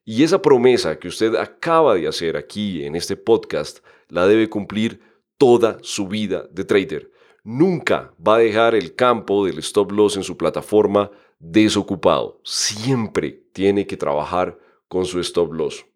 Y 0.05 0.25
esa 0.25 0.43
promesa 0.43 0.99
que 0.99 1.09
usted 1.09 1.37
acaba 1.37 1.95
de 1.95 2.09
hacer 2.09 2.37
aquí 2.37 2.85
en 2.85 2.97
este 2.97 3.17
podcast 3.17 3.79
la 4.09 4.27
debe 4.27 4.49
cumplir 4.49 5.01
toda 5.37 5.79
su 5.83 6.09
vida 6.09 6.49
de 6.51 6.65
trader. 6.65 7.13
Nunca 7.45 8.13
va 8.27 8.37
a 8.37 8.39
dejar 8.39 8.75
el 8.75 8.95
campo 8.95 9.47
del 9.47 9.59
stop 9.59 9.93
loss 9.93 10.17
en 10.17 10.25
su 10.25 10.37
plataforma 10.37 11.11
desocupado. 11.39 12.41
Siempre 12.45 13.45
tiene 13.53 13.87
que 13.87 13.97
trabajar 13.97 14.59
con 14.89 15.05
su 15.05 15.21
stop 15.21 15.53
loss. 15.53 15.87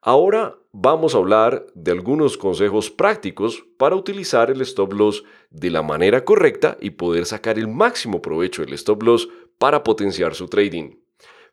Ahora 0.00 0.56
vamos 0.72 1.14
a 1.14 1.18
hablar 1.18 1.66
de 1.74 1.90
algunos 1.90 2.38
consejos 2.38 2.90
prácticos 2.90 3.64
para 3.76 3.96
utilizar 3.96 4.50
el 4.50 4.60
stop 4.60 4.92
loss 4.92 5.24
de 5.50 5.70
la 5.70 5.82
manera 5.82 6.24
correcta 6.24 6.76
y 6.80 6.90
poder 6.90 7.26
sacar 7.26 7.58
el 7.58 7.68
máximo 7.68 8.22
provecho 8.22 8.64
del 8.64 8.74
stop 8.74 9.02
loss 9.02 9.28
para 9.58 9.82
potenciar 9.82 10.34
su 10.34 10.46
trading. 10.46 10.96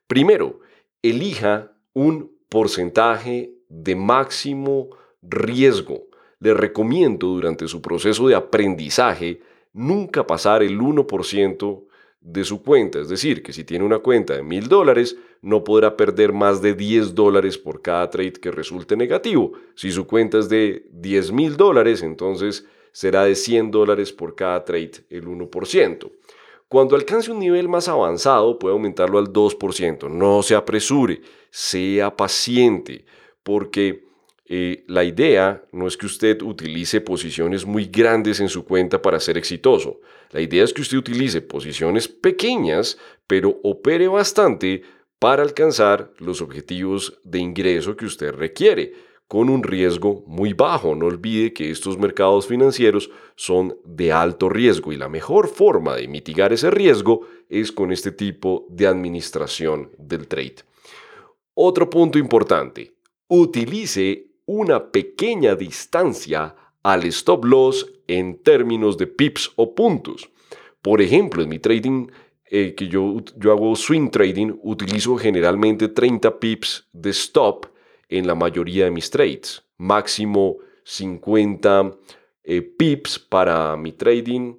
Primero, 0.07 0.59
elija 1.01 1.71
un 1.93 2.31
porcentaje 2.49 3.55
de 3.67 3.95
máximo 3.95 4.89
riesgo. 5.23 6.07
Le 6.39 6.53
recomiendo 6.53 7.27
durante 7.27 7.67
su 7.67 7.81
proceso 7.81 8.27
de 8.27 8.35
aprendizaje 8.35 9.41
nunca 9.73 10.27
pasar 10.27 10.61
el 10.61 10.79
1% 10.79 11.83
de 12.25 12.43
su 12.43 12.63
cuenta. 12.63 12.99
Es 12.99 13.07
decir, 13.07 13.43
que 13.43 13.53
si 13.53 13.63
tiene 13.63 13.85
una 13.85 13.99
cuenta 13.99 14.33
de 14.33 14.41
mil 14.41 14.67
dólares, 14.67 15.15
no 15.41 15.63
podrá 15.63 15.95
perder 15.95 16.33
más 16.33 16.59
de 16.61 16.73
10 16.73 17.13
dólares 17.13 17.57
por 17.57 17.83
cada 17.83 18.09
trade 18.09 18.33
que 18.33 18.49
resulte 18.51 18.97
negativo. 18.97 19.53
Si 19.75 19.91
su 19.91 20.07
cuenta 20.07 20.39
es 20.39 20.49
de 20.49 20.87
10 20.91 21.31
mil 21.31 21.55
dólares, 21.55 22.01
entonces 22.01 22.65
será 22.91 23.25
de 23.25 23.35
100 23.35 23.69
dólares 23.69 24.11
por 24.11 24.33
cada 24.35 24.65
trade 24.65 25.05
el 25.11 25.27
1%. 25.27 26.11
Cuando 26.67 26.95
alcance 26.95 27.31
un 27.31 27.37
nivel 27.37 27.69
más 27.69 27.87
avanzado 27.87 28.57
puede 28.57 28.73
aumentarlo 28.73 29.19
al 29.19 29.31
2%. 29.31 30.09
No 30.09 30.41
se 30.41 30.55
apresure, 30.55 31.21
sea 31.51 32.15
paciente, 32.15 33.05
porque 33.43 34.04
eh, 34.47 34.83
la 34.87 35.03
idea 35.03 35.63
no 35.71 35.87
es 35.87 35.97
que 35.97 36.05
usted 36.05 36.41
utilice 36.43 37.01
posiciones 37.01 37.65
muy 37.65 37.85
grandes 37.85 38.39
en 38.39 38.49
su 38.49 38.63
cuenta 38.63 39.01
para 39.01 39.19
ser 39.19 39.37
exitoso. 39.37 40.01
La 40.31 40.39
idea 40.39 40.63
es 40.63 40.71
que 40.71 40.81
usted 40.81 40.97
utilice 40.97 41.41
posiciones 41.41 42.07
pequeñas, 42.07 42.97
pero 43.25 43.59
opere 43.63 44.07
bastante 44.07 44.83
para 45.17 45.41
alcanzar 45.41 46.13
los 46.19 46.41
objetivos 46.41 47.19
de 47.23 47.39
ingreso 47.39 47.95
que 47.95 48.05
usted 48.05 48.31
requiere 48.33 48.93
con 49.27 49.49
un 49.49 49.63
riesgo 49.63 50.23
muy 50.27 50.53
bajo. 50.53 50.93
No 50.93 51.07
olvide 51.07 51.51
que 51.51 51.71
estos 51.71 51.97
mercados 51.97 52.45
financieros 52.45 53.09
son 53.35 53.75
de 53.83 54.11
alto 54.11 54.49
riesgo 54.49 54.93
y 54.93 54.97
la 54.97 55.09
mejor 55.09 55.47
forma 55.47 55.95
de 55.95 56.07
mitigar 56.07 56.53
ese 56.53 56.69
riesgo 56.69 57.21
es 57.49 57.71
con 57.71 57.91
este 57.91 58.11
tipo 58.11 58.67
de 58.69 58.85
administración 58.85 59.89
del 59.97 60.27
trade. 60.27 60.57
Otro 61.55 61.89
punto 61.89 62.19
importante, 62.19 62.93
utilice 63.27 64.34
una 64.45 64.91
pequeña 64.91 65.55
distancia 65.55 66.55
al 66.83 67.03
stop 67.05 67.45
loss 67.45 67.91
en 68.07 68.41
términos 68.43 68.97
de 68.97 69.07
pips 69.07 69.51
o 69.55 69.73
puntos. 69.73 70.29
Por 70.81 71.01
ejemplo, 71.01 71.41
en 71.41 71.49
mi 71.49 71.59
trading 71.59 72.07
eh, 72.47 72.75
que 72.75 72.87
yo, 72.87 73.17
yo 73.37 73.51
hago 73.51 73.75
swing 73.75 74.09
trading, 74.09 74.53
utilizo 74.61 75.17
generalmente 75.17 75.87
30 75.87 76.39
pips 76.39 76.87
de 76.93 77.09
stop 77.09 77.65
en 78.07 78.27
la 78.27 78.35
mayoría 78.35 78.85
de 78.85 78.91
mis 78.91 79.09
trades. 79.09 79.63
Máximo 79.77 80.57
50 80.83 81.91
eh, 82.43 82.61
pips 82.61 83.17
para 83.17 83.75
mi 83.75 83.93
trading, 83.93 84.57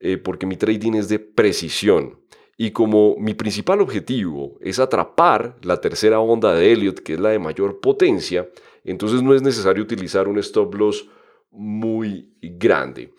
eh, 0.00 0.16
porque 0.16 0.44
mi 0.44 0.56
trading 0.56 0.94
es 0.94 1.08
de 1.08 1.20
precisión. 1.20 2.18
Y 2.56 2.72
como 2.72 3.14
mi 3.16 3.34
principal 3.34 3.80
objetivo 3.80 4.58
es 4.60 4.78
atrapar 4.78 5.56
la 5.62 5.80
tercera 5.80 6.20
onda 6.20 6.52
de 6.52 6.72
Elliot, 6.72 7.00
que 7.00 7.14
es 7.14 7.20
la 7.20 7.30
de 7.30 7.38
mayor 7.38 7.80
potencia, 7.80 8.48
entonces 8.84 9.22
no 9.22 9.34
es 9.34 9.42
necesario 9.42 9.82
utilizar 9.82 10.28
un 10.28 10.38
stop 10.38 10.74
loss 10.74 11.08
muy 11.50 12.32
grande. 12.40 13.12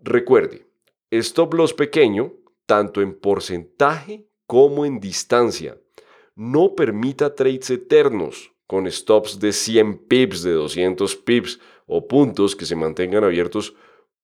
Recuerde, 0.00 0.66
stop 1.10 1.54
loss 1.54 1.74
pequeño, 1.74 2.32
tanto 2.66 3.00
en 3.00 3.14
porcentaje 3.14 4.26
como 4.46 4.84
en 4.84 5.00
distancia. 5.00 5.78
No 6.34 6.74
permita 6.74 7.34
trades 7.34 7.70
eternos 7.70 8.52
con 8.66 8.90
stops 8.90 9.38
de 9.40 9.52
100 9.52 10.06
pips, 10.06 10.42
de 10.42 10.52
200 10.52 11.16
pips 11.16 11.60
o 11.86 12.06
puntos 12.06 12.56
que 12.56 12.66
se 12.66 12.76
mantengan 12.76 13.24
abiertos 13.24 13.74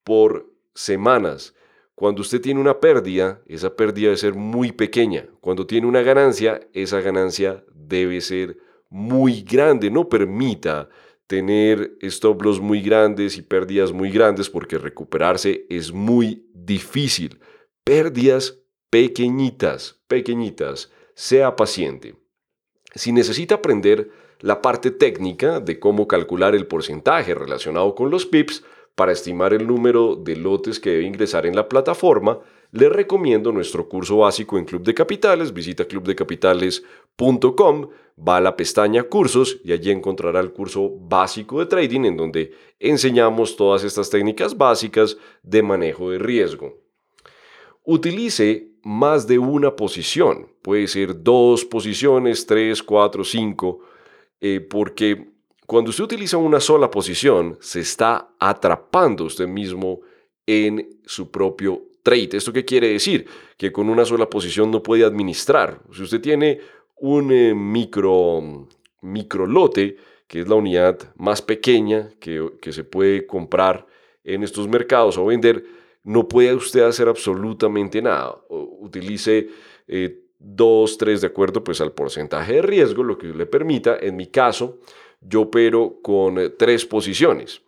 por 0.05 0.53
semanas. 0.75 1.55
Cuando 1.95 2.23
usted 2.23 2.41
tiene 2.41 2.61
una 2.61 2.81
pérdida, 2.81 3.43
esa 3.47 3.77
pérdida 3.77 4.07
debe 4.07 4.17
ser 4.17 4.35
muy 4.35 4.73
pequeña. 4.73 5.29
Cuando 5.41 5.67
tiene 5.67 5.87
una 5.87 6.03
ganancia, 6.03 6.61
esa 6.73 7.01
ganancia 7.01 7.65
debe 7.73 8.21
ser 8.21 8.59
muy 8.93 9.43
grande. 9.43 9.91
No 9.91 10.09
permita 10.09 10.89
tener 11.27 11.97
stop 12.03 12.43
loss 12.43 12.61
muy 12.61 12.83
grandes 12.83 13.39
y 13.39 13.43
pérdidas 13.43 13.91
muy 13.91 14.11
grandes 14.11 14.51
porque 14.51 14.79
recuperarse 14.79 15.67
es 15.71 15.93
muy 15.93 16.47
difícil. 16.53 17.41
Pérdidas 17.85 18.61
pequeñitas, 18.91 20.01
pequeñitas. 20.07 20.93
Sea 21.15 21.57
paciente. 21.57 22.15
Si 22.95 23.13
necesita 23.13 23.57
aprender 23.57 24.11
la 24.41 24.61
parte 24.61 24.91
técnica 24.91 25.61
de 25.61 25.79
cómo 25.79 26.07
calcular 26.07 26.55
el 26.55 26.67
porcentaje 26.67 27.35
relacionado 27.35 27.95
con 27.95 28.11
los 28.11 28.27
PIPs 28.27 28.63
para 28.95 29.13
estimar 29.13 29.55
el 29.55 29.67
número 29.67 30.17
de 30.17 30.37
lotes 30.37 30.79
que 30.81 30.91
debe 30.91 31.05
ingresar 31.05 31.47
en 31.47 31.57
la 31.57 31.69
plataforma, 31.69 32.41
le 32.73 32.89
recomiendo 32.89 33.53
nuestro 33.53 33.89
curso 33.89 34.19
básico 34.19 34.59
en 34.59 34.65
Club 34.65 34.83
de 34.83 34.95
Capitales. 34.95 35.53
Visita 35.53 35.85
clubdecapitales.com, 35.85 37.89
va 38.19 38.39
a 38.39 38.41
la 38.41 38.57
pestaña 38.57 39.05
Cursos 39.05 39.61
y 39.63 39.73
allí 39.73 39.91
encontrará 39.91 40.41
el 40.41 40.53
curso 40.53 40.91
básico 40.91 41.61
de 41.61 41.67
trading 41.67 42.07
en 42.07 42.17
donde 42.17 42.53
enseñamos 42.81 43.57
todas 43.57 43.85
estas 43.85 44.09
técnicas 44.09 44.57
básicas 44.57 45.19
de 45.43 45.63
manejo 45.63 46.11
de 46.11 46.19
riesgo. 46.19 46.81
Utilice 47.85 48.71
más 48.83 49.27
de 49.27 49.39
una 49.39 49.77
posición, 49.77 50.49
puede 50.63 50.89
ser 50.89 51.23
dos 51.23 51.65
posiciones, 51.65 52.47
tres, 52.47 52.83
cuatro, 52.83 53.23
cinco 53.23 53.81
eh, 54.41 54.61
porque 54.61 55.31
cuando 55.67 55.91
usted 55.91 56.05
utiliza 56.05 56.39
una 56.39 56.59
sola 56.59 56.91
posición, 56.91 57.59
se 57.61 57.81
está 57.81 58.35
atrapando 58.41 59.25
usted 59.25 59.47
mismo 59.47 60.01
en 60.47 61.01
su 61.05 61.31
propio 61.31 61.92
trade. 62.03 62.31
¿Esto 62.33 62.53
qué 62.53 62.65
quiere 62.65 62.89
decir? 62.89 63.27
Que 63.57 63.73
con 63.73 63.89
una 63.89 64.05
sola 64.05 64.29
posición 64.29 64.71
no 64.71 64.83
puede 64.83 65.05
administrar. 65.05 65.81
Si 65.93 66.03
usted 66.03 66.21
tiene 66.21 66.61
un 66.97 67.33
eh, 67.33 67.55
micro, 67.55 68.69
micro 69.01 69.47
lote 69.47 69.97
que 70.33 70.41
es 70.41 70.49
la 70.49 70.55
unidad 70.55 70.99
más 71.17 71.43
pequeña 71.43 72.09
que, 72.19 72.73
se 72.73 72.85
puede 72.85 73.27
comprar 73.27 73.87
en 74.25 74.43
estos 74.43 74.67
mercados 74.67 75.19
o 75.19 75.27
vender, 75.27 75.63
no 76.05 76.27
puede 76.27 76.55
usted 76.55 76.81
hacer 76.85 77.07
absolutamente 77.07 78.01
nada. 78.01 78.41
utilice 78.49 79.49
eh, 79.87 80.23
dos, 80.39 80.97
tres 80.97 81.21
de 81.21 81.27
acuerdo 81.27 81.63
pues 81.63 81.83
al 81.83 81.93
porcentaje 81.93 82.55
de 82.55 82.63
riesgo, 82.63 83.03
lo 83.03 83.19
que 83.19 83.27
le 83.27 83.45
permita. 83.45 83.99
En 84.01 84.17
mi 84.17 84.29
caso, 84.29 84.79
yo 85.21 85.43
opero 85.43 85.99
con 86.03 86.39
eh, 86.39 86.49
tres 86.49 86.87
posiciones. 86.87 87.61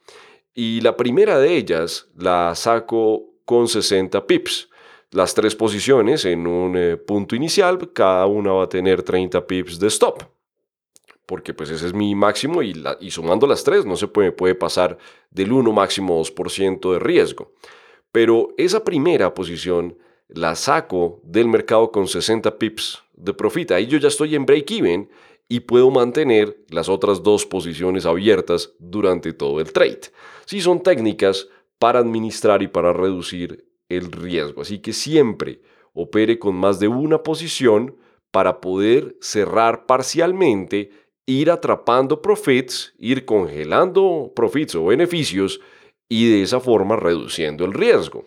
Y 0.54 0.80
la 0.80 0.96
primera 0.96 1.38
de 1.38 1.54
ellas 1.54 2.08
la 2.16 2.54
saco 2.54 3.33
con 3.44 3.68
60 3.68 4.26
pips. 4.26 4.68
Las 5.10 5.34
tres 5.34 5.54
posiciones 5.54 6.24
en 6.24 6.46
un 6.46 6.76
eh, 6.76 6.96
punto 6.96 7.36
inicial, 7.36 7.92
cada 7.92 8.26
una 8.26 8.52
va 8.52 8.64
a 8.64 8.68
tener 8.68 9.02
30 9.02 9.46
pips 9.46 9.78
de 9.78 9.88
stop 9.88 10.24
porque 11.26 11.54
pues 11.54 11.70
ese 11.70 11.86
es 11.86 11.94
mi 11.94 12.14
máximo 12.14 12.62
y, 12.62 12.74
sumando 13.10 13.46
las 13.46 13.64
tres 13.64 13.86
no 13.86 13.96
se 13.96 14.08
puede, 14.08 14.32
puede 14.32 14.54
pasar 14.54 14.98
del 15.30 15.52
1 15.52 15.72
máximo 15.72 16.20
2% 16.22 16.92
de 16.92 16.98
riesgo. 16.98 17.52
Pero 18.12 18.54
esa 18.56 18.84
primera 18.84 19.34
posición 19.34 19.98
la 20.28 20.54
saco 20.54 21.20
del 21.22 21.48
mercado 21.48 21.90
con 21.90 22.08
60 22.08 22.58
pips 22.58 23.02
de 23.14 23.34
profit. 23.34 23.72
Ahí 23.72 23.86
yo 23.86 23.98
ya 23.98 24.08
estoy 24.08 24.34
en 24.34 24.46
break-even 24.46 25.08
y 25.48 25.60
puedo 25.60 25.90
mantener 25.90 26.56
las 26.68 26.88
otras 26.88 27.22
dos 27.22 27.44
posiciones 27.46 28.06
abiertas 28.06 28.72
durante 28.78 29.32
todo 29.32 29.60
el 29.60 29.72
trade. 29.72 30.00
Sí 30.46 30.60
son 30.60 30.82
técnicas 30.82 31.48
para 31.78 31.98
administrar 31.98 32.62
y 32.62 32.68
para 32.68 32.92
reducir 32.92 33.68
el 33.88 34.12
riesgo. 34.12 34.62
Así 34.62 34.78
que 34.78 34.92
siempre 34.92 35.60
opere 35.92 36.38
con 36.38 36.54
más 36.54 36.80
de 36.80 36.88
una 36.88 37.22
posición 37.22 37.96
para 38.30 38.60
poder 38.60 39.16
cerrar 39.20 39.86
parcialmente 39.86 40.90
ir 41.26 41.50
atrapando 41.50 42.20
profits, 42.20 42.94
ir 42.98 43.24
congelando 43.24 44.32
profits 44.34 44.74
o 44.74 44.86
beneficios 44.86 45.60
y 46.08 46.30
de 46.30 46.42
esa 46.42 46.60
forma 46.60 46.96
reduciendo 46.96 47.64
el 47.64 47.72
riesgo. 47.72 48.24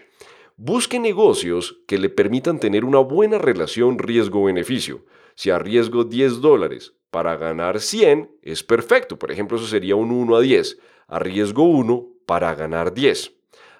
Busque 0.55 0.99
negocios 0.99 1.83
que 1.87 1.99
le 1.99 2.09
permitan 2.09 2.59
tener 2.59 2.83
una 2.83 2.99
buena 2.99 3.37
relación 3.37 3.99
riesgo-beneficio. 3.99 5.05
Si 5.35 5.51
arriesgo 5.51 6.03
10 6.03 6.41
dólares 6.41 6.95
para 7.11 7.37
ganar 7.37 7.79
100, 7.79 8.31
es 8.41 8.63
perfecto. 8.63 9.19
Por 9.19 9.31
ejemplo, 9.31 9.57
eso 9.57 9.67
sería 9.67 9.95
un 9.95 10.09
1 10.09 10.35
a 10.35 10.41
10. 10.41 10.79
Arriesgo 11.07 11.63
1 11.63 12.16
para 12.27 12.53
ganar 12.53 12.93
10 12.93 13.37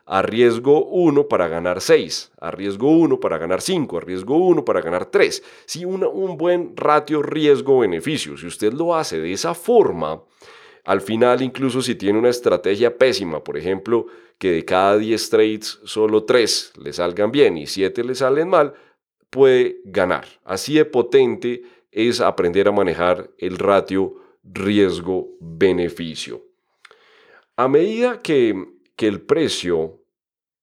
arriesgo 0.07 0.85
1 0.85 1.27
para 1.27 1.49
ganar 1.49 1.81
6, 1.81 2.31
arriesgo 2.39 2.89
1 2.89 3.19
para 3.19 3.37
ganar 3.37 3.61
5, 3.61 3.97
arriesgo 3.97 4.37
1 4.37 4.63
para 4.63 4.79
ganar 4.81 5.07
3. 5.07 5.43
Si 5.65 5.83
un 5.85 6.37
buen 6.37 6.77
ratio 6.77 7.21
riesgo-beneficio, 7.21 8.37
si 8.37 8.47
usted 8.47 8.71
lo 8.73 8.95
hace 8.95 9.19
de 9.19 9.33
esa 9.33 9.53
forma, 9.53 10.23
al 10.85 11.01
final 11.01 11.41
incluso 11.41 11.81
si 11.81 11.95
tiene 11.95 12.17
una 12.17 12.29
estrategia 12.29 12.97
pésima, 12.97 13.43
por 13.43 13.57
ejemplo, 13.57 14.05
que 14.37 14.53
de 14.53 14.63
cada 14.63 14.97
10 14.97 15.29
trades 15.29 15.81
solo 15.83 16.23
3 16.23 16.71
le 16.81 16.93
salgan 16.93 17.31
bien 17.31 17.57
y 17.57 17.67
7 17.67 18.05
le 18.05 18.15
salen 18.15 18.47
mal, 18.47 18.75
puede 19.29 19.81
ganar. 19.83 20.25
Así 20.45 20.75
de 20.75 20.85
potente 20.85 21.63
es 21.91 22.21
aprender 22.21 22.69
a 22.69 22.71
manejar 22.71 23.29
el 23.37 23.57
ratio 23.57 24.13
riesgo-beneficio. 24.43 26.46
A 27.57 27.67
medida 27.67 28.21
que 28.21 28.77
que 28.97 29.07
el 29.07 29.21
precio 29.21 30.01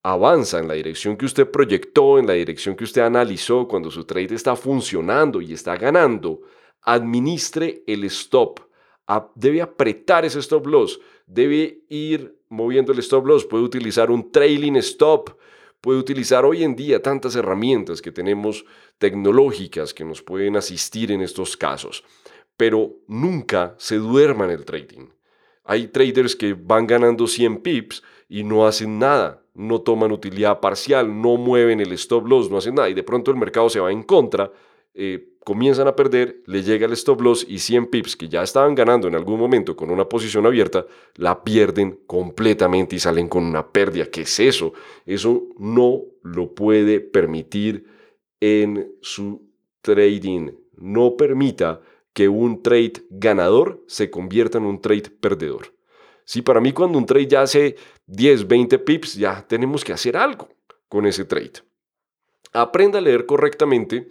avanza 0.03 0.59
en 0.59 0.67
la 0.67 0.75
dirección 0.75 1.17
que 1.17 1.25
usted 1.25 1.49
proyectó, 1.49 2.19
en 2.19 2.27
la 2.27 2.33
dirección 2.33 2.75
que 2.75 2.83
usted 2.83 3.01
analizó 3.01 3.67
cuando 3.67 3.89
su 3.89 4.03
trade 4.03 4.35
está 4.35 4.55
funcionando 4.55 5.41
y 5.41 5.53
está 5.53 5.77
ganando, 5.77 6.41
administre 6.81 7.81
el 7.87 8.03
stop. 8.03 8.59
Debe 9.33 9.61
apretar 9.61 10.25
ese 10.25 10.39
stop 10.39 10.67
loss, 10.67 10.99
debe 11.25 11.85
ir 11.89 12.37
moviendo 12.49 12.91
el 12.91 12.99
stop 12.99 13.25
loss, 13.25 13.45
puede 13.45 13.63
utilizar 13.63 14.11
un 14.11 14.31
trailing 14.31 14.75
stop, 14.77 15.31
puede 15.79 15.97
utilizar 15.97 16.43
hoy 16.45 16.63
en 16.63 16.75
día 16.75 17.01
tantas 17.01 17.35
herramientas 17.35 18.01
que 18.01 18.11
tenemos 18.11 18.65
tecnológicas 18.97 19.93
que 19.93 20.03
nos 20.03 20.21
pueden 20.21 20.57
asistir 20.57 21.11
en 21.11 21.21
estos 21.21 21.55
casos, 21.55 22.03
pero 22.57 22.91
nunca 23.07 23.75
se 23.77 23.95
duerma 23.95 24.45
en 24.45 24.51
el 24.51 24.65
trading. 24.65 25.14
Hay 25.65 25.87
traders 25.87 26.35
que 26.35 26.53
van 26.53 26.87
ganando 26.87 27.27
100 27.27 27.57
pips 27.57 28.03
y 28.29 28.43
no 28.43 28.65
hacen 28.65 28.99
nada, 28.99 29.43
no 29.53 29.81
toman 29.81 30.11
utilidad 30.11 30.59
parcial, 30.59 31.21
no 31.21 31.37
mueven 31.37 31.79
el 31.79 31.91
stop 31.93 32.27
loss, 32.27 32.49
no 32.49 32.57
hacen 32.57 32.75
nada 32.75 32.89
y 32.89 32.93
de 32.93 33.03
pronto 33.03 33.31
el 33.31 33.37
mercado 33.37 33.69
se 33.69 33.79
va 33.79 33.91
en 33.91 34.03
contra, 34.03 34.51
eh, 34.93 35.35
comienzan 35.43 35.87
a 35.87 35.95
perder, 35.95 36.41
le 36.45 36.63
llega 36.63 36.85
el 36.85 36.93
stop 36.93 37.21
loss 37.21 37.45
y 37.47 37.59
100 37.59 37.87
pips 37.87 38.15
que 38.15 38.29
ya 38.29 38.43
estaban 38.43 38.75
ganando 38.75 39.07
en 39.07 39.15
algún 39.15 39.39
momento 39.39 39.75
con 39.75 39.91
una 39.91 40.07
posición 40.07 40.45
abierta, 40.45 40.85
la 41.15 41.43
pierden 41.43 41.99
completamente 42.07 42.95
y 42.95 42.99
salen 42.99 43.27
con 43.27 43.43
una 43.43 43.67
pérdida. 43.67 44.05
¿Qué 44.05 44.21
es 44.21 44.39
eso? 44.39 44.73
Eso 45.05 45.43
no 45.57 46.01
lo 46.23 46.53
puede 46.53 46.99
permitir 46.99 47.85
en 48.39 48.95
su 49.01 49.49
trading. 49.81 50.51
No 50.77 51.15
permita 51.15 51.81
que 52.15 52.29
un 52.29 52.63
trade 52.63 52.93
ganador 53.09 53.83
se 53.87 54.09
convierta 54.09 54.57
en 54.57 54.63
un 54.63 54.79
trade 54.79 55.11
perdedor. 55.19 55.75
Si 56.23 56.41
para 56.41 56.61
mí 56.61 56.71
cuando 56.71 56.97
un 56.97 57.05
trade 57.05 57.27
ya 57.27 57.41
hace 57.41 57.75
10, 58.07 58.47
20 58.47 58.79
pips, 58.79 59.15
ya 59.15 59.45
tenemos 59.45 59.83
que 59.83 59.91
hacer 59.91 60.15
algo 60.15 60.47
con 60.87 61.05
ese 61.05 61.25
trade. 61.25 61.51
Aprenda 62.53 62.99
a 62.99 63.01
leer 63.01 63.25
correctamente 63.25 64.07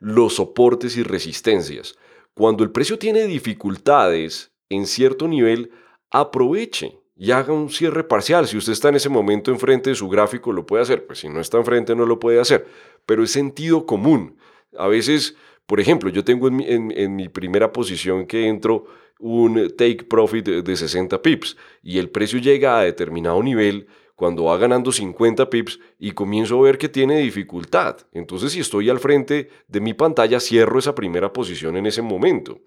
los 0.00 0.34
soportes 0.34 0.96
y 0.96 1.04
resistencias. 1.04 1.94
Cuando 2.34 2.64
el 2.64 2.72
precio 2.72 2.98
tiene 2.98 3.24
dificultades 3.28 4.50
en 4.68 4.88
cierto 4.88 5.28
nivel, 5.28 5.70
aproveche 6.10 6.98
y 7.14 7.30
haga 7.30 7.52
un 7.52 7.70
cierre 7.70 8.02
parcial. 8.02 8.48
Si 8.48 8.56
usted 8.56 8.72
está 8.72 8.88
en 8.88 8.96
ese 8.96 9.10
momento 9.10 9.52
enfrente 9.52 9.90
de 9.90 9.96
su 9.96 10.08
gráfico, 10.08 10.52
lo 10.52 10.66
puede 10.66 10.82
hacer. 10.82 11.06
Pues 11.06 11.20
si 11.20 11.28
no 11.28 11.40
está 11.40 11.58
enfrente, 11.58 11.94
no 11.94 12.04
lo 12.04 12.18
puede 12.18 12.40
hacer. 12.40 12.66
Pero 13.06 13.22
es 13.22 13.30
sentido 13.30 13.86
común. 13.86 14.38
A 14.76 14.88
veces, 14.88 15.36
por 15.66 15.80
ejemplo, 15.80 16.10
yo 16.10 16.24
tengo 16.24 16.48
en 16.48 17.16
mi, 17.16 17.28
primera 17.28 17.72
posición 17.72 18.26
que 18.26 18.48
entro 18.48 18.84
un 19.18 19.72
take 19.76 20.04
profit 20.04 20.46
de 20.46 20.76
60 20.76 21.22
pips 21.22 21.56
y 21.82 21.98
el 21.98 22.10
precio 22.10 22.38
llega 22.38 22.78
a 22.78 22.82
determinado 22.82 23.42
nivel 23.42 23.86
cuando 24.14 24.44
va 24.44 24.58
ganando 24.58 24.92
50 24.92 25.48
pips 25.48 25.80
y 25.98 26.12
comienzo 26.12 26.58
a 26.58 26.62
ver 26.62 26.78
que 26.78 26.88
tiene 26.88 27.20
dificultad. 27.20 27.96
Entonces 28.12 28.52
si 28.52 28.60
estoy 28.60 28.90
al 28.90 29.00
frente 29.00 29.48
de 29.66 29.80
mi 29.80 29.94
pantalla 29.94 30.38
cierro 30.38 30.78
esa 30.78 30.94
primera 30.94 31.32
posición 31.32 31.76
en 31.76 31.86
ese 31.86 32.02
momento. 32.02 32.60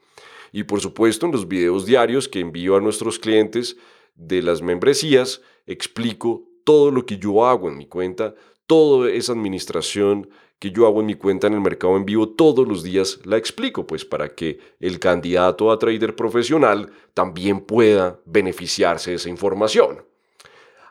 Y 0.52 0.64
por 0.64 0.82
supuesto 0.82 1.26
en 1.26 1.34
los 1.34 1.48
videos 1.48 1.86
diarios 1.86 2.28
que 2.28 2.40
envío 2.40 2.76
a 2.76 2.82
nuestros 2.82 3.20
clientes 3.20 3.78
de 4.16 4.42
las 4.42 4.62
membresías 4.62 5.42
explico 5.68 6.48
todo 6.64 6.92
lo 6.92 7.06
que 7.06 7.18
yo 7.18 7.46
hago 7.46 7.70
en 7.70 7.78
mi 7.78 7.86
cuenta, 7.86 8.34
toda 8.66 9.12
esa 9.12 9.34
administración 9.34 10.30
que 10.60 10.72
yo 10.72 10.88
hago 10.88 11.02
en 11.02 11.06
mi 11.06 11.16
cuenta 11.16 11.48
en 11.48 11.54
el 11.54 11.62
mercado 11.62 11.96
en 11.98 12.06
vivo 12.06 12.30
todos 12.30 12.68
los 12.68 12.84
días 12.84 13.20
la 13.26 13.38
explico, 13.38 13.86
pues 13.86 14.06
para 14.06 14.34
que 14.34 14.60
el 14.80 15.00
candidato 15.00 15.72
a 15.72 15.78
trader 15.78 16.16
profesional 16.16 16.92
también 17.14 17.62
pueda 17.62 18.20
beneficiarse 18.26 19.12
de 19.12 19.18
esa 19.18 19.30
información. 19.30 20.04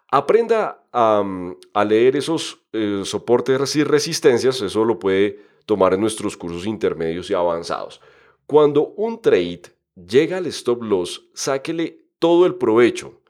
Aprenda 0.09 0.85
a, 0.93 1.85
leer 1.85 2.17
esos 2.17 2.61
eh, 2.73 3.03
soportes 3.05 3.75
y 3.75 3.83
resistencias, 3.83 4.61
eso 4.61 4.85
lo 4.85 4.99
puede 4.99 5.41
tomar 5.67 5.95
en 5.95 6.01
nuestros 6.01 6.37
cursos 6.37 6.65
intermedios 6.65 7.29
y 7.29 7.35
avanzados. 7.35 8.01
Cuando 8.47 8.95
un 8.97 9.21
trade 9.21 9.63
llega 9.97 10.37
al 10.37 10.47
stop 10.47 10.85
loss, 10.85 11.29
sáquele 11.35 12.07
todo 12.21 12.47
el 12.47 12.55
provecho, 12.55 13.21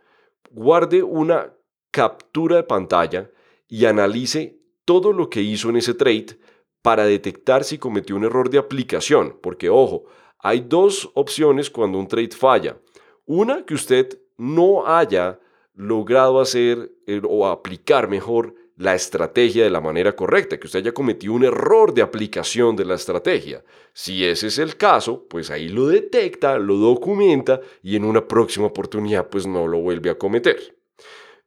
guarde 0.51 1.03
una 1.03 1.55
captura 1.91 2.57
de 2.57 2.63
pantalla 2.65 3.31
y 3.69 3.87
analice 3.87 4.61
todo 4.87 5.13
lo 5.13 5.29
que 5.29 5.43
hizo 5.43 5.69
en 5.69 5.77
ese 5.77 5.93
trade 5.93 6.39
para 6.81 7.05
detectar 7.05 7.65
si 7.65 7.77
cometió 7.77 8.17
un 8.17 8.25
error 8.25 8.49
de 8.49 8.59
aplicación. 8.59 9.37
Porque, 9.43 9.69
ojo, 9.69 10.05
hay 10.39 10.61
dos 10.61 11.11
opciones 11.13 11.69
cuando 11.69 11.99
un 11.99 12.09
trade 12.09 12.31
falla. 12.31 12.79
Una, 13.27 13.67
que 13.67 13.75
usted 13.75 14.19
no 14.39 14.87
haya 14.87 15.39
logrado 15.75 16.41
hacer 16.41 16.93
eh, 17.07 17.21
o 17.29 17.47
aplicar 17.47 18.09
mejor 18.09 18.55
la 18.77 18.95
estrategia 18.95 19.65
de 19.65 19.71
la 19.71 19.81
manera 19.81 20.15
correcta, 20.15 20.59
que 20.59 20.67
usted 20.67 20.81
haya 20.81 20.93
cometido 20.93 21.33
un 21.33 21.45
error 21.45 21.93
de 21.95 22.03
aplicación 22.03 22.77
de 22.77 22.85
la 22.85 22.95
estrategia. 22.95 23.65
Si 23.93 24.25
ese 24.25 24.49
es 24.49 24.59
el 24.59 24.77
caso, 24.77 25.27
pues 25.29 25.51
ahí 25.51 25.69
lo 25.69 25.87
detecta, 25.87 26.59
lo 26.59 26.77
documenta 26.77 27.61
y 27.83 27.97
en 27.97 28.05
una 28.05 28.29
próxima 28.29 28.67
oportunidad 28.67 29.29
pues 29.29 29.47
no 29.47 29.67
lo 29.67 29.79
vuelve 29.79 30.11
a 30.11 30.19
cometer. 30.19 30.77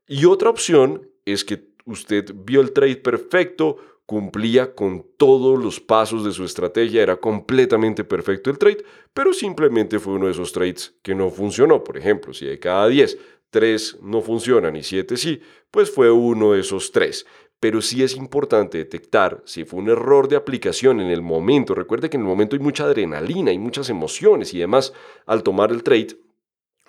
Y 0.08 0.25
otra 0.25 0.49
opción 0.49 1.08
es 1.23 1.45
que 1.45 1.69
usted 1.91 2.32
vio 2.34 2.62
el 2.62 2.71
trade 2.71 2.97
perfecto, 2.97 3.78
cumplía 4.06 4.73
con 4.73 5.06
todos 5.17 5.63
los 5.63 5.80
pasos 5.80 6.25
de 6.25 6.32
su 6.32 6.43
estrategia, 6.43 7.04
era 7.04 7.17
completamente 7.17 8.04
perfecto 8.04 8.49
el 8.49 8.58
trade, 8.58 8.84
pero 9.13 9.34
simplemente 9.34 9.99
fue 9.99 10.13
uno 10.13 10.25
de 10.25 10.32
esos 10.32 10.52
trades 10.52 10.95
que 11.04 11.13
no 11.13 11.30
funcionó. 11.30 11.84
Por 11.84 11.97
ejemplo, 11.97 12.34
si 12.34 12.45
de 12.45 12.60
cada 12.60 12.88
10, 12.88 13.17
3 13.52 13.99
no 14.02 14.21
funcionan 14.21 14.75
y 14.75 14.84
7 14.84 15.17
sí, 15.17 15.41
pues 15.69 15.91
fue 15.91 16.12
uno 16.12 16.54
de 16.54 16.62
esos 16.62 16.91
3. 16.91 17.25
Pero 17.60 17.82
sí 17.82 18.02
es 18.02 18.15
importante 18.15 18.78
detectar 18.78 19.43
si 19.45 19.65
fue 19.65 19.80
un 19.80 19.89
error 19.89 20.30
de 20.30 20.38
aplicación 20.38 21.02
en 21.02 21.08
el 21.08 21.21
momento. 21.21 21.75
Recuerde 21.75 22.10
que 22.10 22.15
en 22.15 22.21
el 22.21 22.30
momento 22.30 22.56
hay 22.56 22.62
mucha 22.62 22.86
adrenalina, 22.86 23.52
hay 23.52 23.60
muchas 23.60 23.89
emociones 23.89 24.54
y 24.54 24.60
demás 24.60 24.93
al 25.25 25.43
tomar 25.43 25.71
el 25.71 25.84
trade 25.84 26.17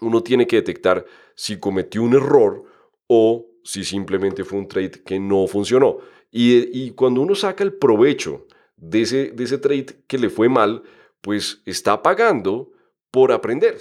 uno 0.00 0.22
tiene 0.22 0.46
que 0.46 0.56
detectar 0.56 1.04
si 1.34 1.58
cometió 1.58 2.02
un 2.02 2.14
error 2.14 2.64
o 3.06 3.46
si 3.64 3.84
simplemente 3.84 4.44
fue 4.44 4.58
un 4.58 4.68
trade 4.68 5.02
que 5.04 5.18
no 5.18 5.46
funcionó. 5.46 5.98
Y, 6.30 6.90
cuando 6.92 7.20
uno 7.20 7.34
saca 7.34 7.64
el 7.64 7.74
provecho 7.74 8.46
de 8.76 9.02
ese, 9.02 9.30
de 9.32 9.44
ese 9.44 9.58
trade 9.58 9.86
que 10.06 10.18
le 10.18 10.30
fue 10.30 10.48
mal, 10.48 10.82
pues 11.20 11.62
está 11.66 12.02
pagando 12.02 12.72
por 13.10 13.32
aprender. 13.32 13.78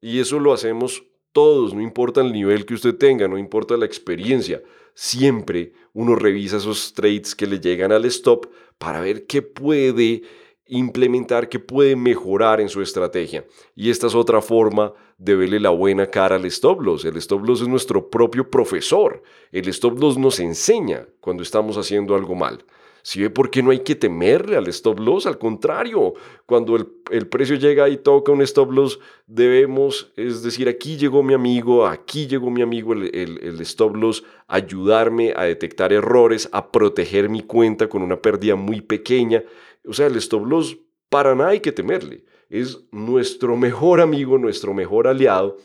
Y 0.00 0.18
eso 0.20 0.38
lo 0.38 0.52
hacemos 0.52 1.04
todos, 1.32 1.74
no 1.74 1.80
importa 1.80 2.20
el 2.20 2.32
nivel 2.32 2.64
que 2.64 2.74
usted 2.74 2.94
tenga, 2.96 3.26
no 3.26 3.38
importa 3.38 3.76
la 3.76 3.86
experiencia. 3.86 4.62
Siempre 4.94 5.72
uno 5.92 6.14
revisa 6.14 6.58
esos 6.58 6.94
trades 6.94 7.34
que 7.34 7.46
le 7.46 7.58
llegan 7.58 7.90
al 7.90 8.04
stop 8.04 8.46
para 8.78 9.00
ver 9.00 9.26
qué 9.26 9.42
puede 9.42 10.22
implementar, 10.66 11.48
qué 11.48 11.58
puede 11.58 11.96
mejorar 11.96 12.60
en 12.60 12.68
su 12.68 12.80
estrategia. 12.80 13.44
Y 13.74 13.90
esta 13.90 14.06
es 14.06 14.14
otra 14.14 14.40
forma 14.40 14.92
de 15.18 15.36
verle 15.36 15.60
la 15.60 15.70
buena 15.70 16.06
cara 16.06 16.36
al 16.36 16.44
stop 16.46 16.80
loss. 16.80 17.04
El 17.04 17.16
stop 17.18 17.44
loss 17.44 17.62
es 17.62 17.68
nuestro 17.68 18.08
propio 18.08 18.50
profesor. 18.50 19.22
El 19.52 19.68
stop 19.68 19.98
loss 19.98 20.16
nos 20.16 20.40
enseña 20.40 21.06
cuando 21.20 21.42
estamos 21.42 21.76
haciendo 21.76 22.14
algo 22.14 22.34
mal. 22.34 22.64
Si 23.06 23.20
ve 23.20 23.28
por 23.28 23.50
qué 23.50 23.62
no 23.62 23.70
hay 23.70 23.80
que 23.80 23.94
temerle 23.94 24.56
al 24.56 24.66
stop 24.68 24.98
loss, 24.98 25.26
al 25.26 25.36
contrario, 25.36 26.14
cuando 26.46 26.74
el, 26.74 27.28
precio 27.28 27.56
llega 27.56 27.86
y 27.90 27.98
toca 27.98 28.32
un 28.32 28.40
stop 28.40 28.72
loss, 28.72 28.98
debemos, 29.26 30.10
es 30.16 30.42
decir, 30.42 30.70
aquí 30.70 30.96
llegó 30.96 31.22
mi 31.22 31.34
amigo, 31.34 31.86
aquí 31.86 32.26
llegó 32.26 32.48
mi 32.50 32.62
amigo 32.62 32.94
el, 32.94 33.10
el 33.12 33.60
stop 33.60 33.94
loss, 33.94 34.24
ayudarme 34.48 35.34
a 35.36 35.42
detectar 35.42 35.92
errores, 35.92 36.48
a 36.50 36.72
proteger 36.72 37.28
mi 37.28 37.42
cuenta 37.42 37.90
con 37.90 38.00
una 38.00 38.22
pérdida 38.22 38.56
muy 38.56 38.80
pequeña. 38.80 39.44
O 39.86 39.92
sea, 39.92 40.06
el 40.06 40.16
stop 40.16 40.46
loss 40.46 40.78
para 41.08 41.34
nada 41.34 41.50
hay 41.50 41.60
que 41.60 41.72
temerle. 41.72 42.24
Es 42.48 42.80
nuestro 42.90 43.56
mejor 43.56 44.00
amigo, 44.00 44.38
nuestro 44.38 44.74
mejor 44.74 45.06
aliado 45.06 45.56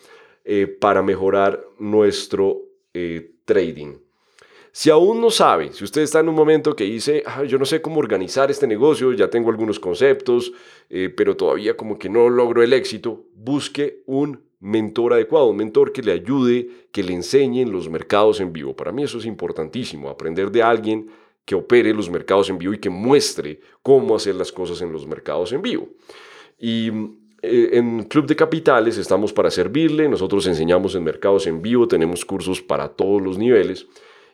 eh, 0.46 0.68
para 0.68 1.02
mejorar 1.02 1.64
nuestro 1.78 2.62
eh, 2.94 3.36
trading. 3.46 3.98
Si 4.72 4.90
aún 4.90 5.20
no 5.20 5.32
sabe, 5.32 5.74
si 5.74 5.84
usted 5.84 6.04
está 6.04 6.20
en 6.20 6.30
un 6.30 6.36
momento 6.36 6.76
que 6.76 6.84
dice, 6.84 7.24
yo 7.48 7.58
no 7.58 7.66
sé 7.66 7.82
cómo 7.82 8.00
organizar 8.00 8.52
este 8.52 8.68
negocio, 8.68 9.12
ya 9.14 9.30
tengo 9.30 9.50
algunos 9.50 9.80
conceptos, 9.80 10.54
eh, 10.90 11.10
pero 11.10 11.36
todavía 11.36 11.76
como 11.76 11.98
que 11.98 12.10
no 12.10 12.30
logro 12.30 12.62
el 12.62 12.74
éxito, 12.74 13.26
busque 13.34 14.04
un 14.06 14.44
mentor 14.60 15.14
adecuado, 15.14 15.48
un 15.48 15.58
mentor 15.58 15.92
que 15.92 16.04
le 16.04 16.12
ayude, 16.12 16.70
que 16.92 17.04
le 17.04 17.14
enseñe 17.14 17.62
en 17.62 17.72
los 17.72 17.90
mercados 17.90 18.40
en 18.42 18.54
vivo. 18.54 18.76
Para 18.76 18.92
mí 18.92 19.04
eso 19.04 19.18
es 19.18 19.26
importantísimo, 19.26 20.10
aprender 20.10 20.52
de 20.52 20.62
alguien 20.62 21.10
que 21.50 21.56
opere 21.56 21.96
los 21.96 22.12
mercados 22.12 22.48
en 22.52 22.60
vivo 22.60 22.76
y 22.76 22.78
que 22.78 22.92
muestre 22.92 23.60
cómo 23.82 24.16
hacer 24.16 24.36
las 24.36 24.52
cosas 24.52 24.84
en 24.84 24.94
los 24.94 25.08
mercados 25.08 25.52
en 25.52 25.64
vivo. 25.64 25.90
Y 26.60 26.90
eh, 27.42 27.70
en 27.74 28.04
Club 28.04 28.28
de 28.28 28.36
Capitales 28.36 29.00
estamos 29.00 29.34
para 29.34 29.50
servirle, 29.50 30.08
nosotros 30.08 30.46
enseñamos 30.46 30.94
en 30.94 31.04
mercados 31.04 31.48
en 31.48 31.64
vivo, 31.64 31.88
tenemos 31.88 32.24
cursos 32.24 32.62
para 32.62 32.90
todos 32.90 33.20
los 33.20 33.40
niveles 33.40 33.88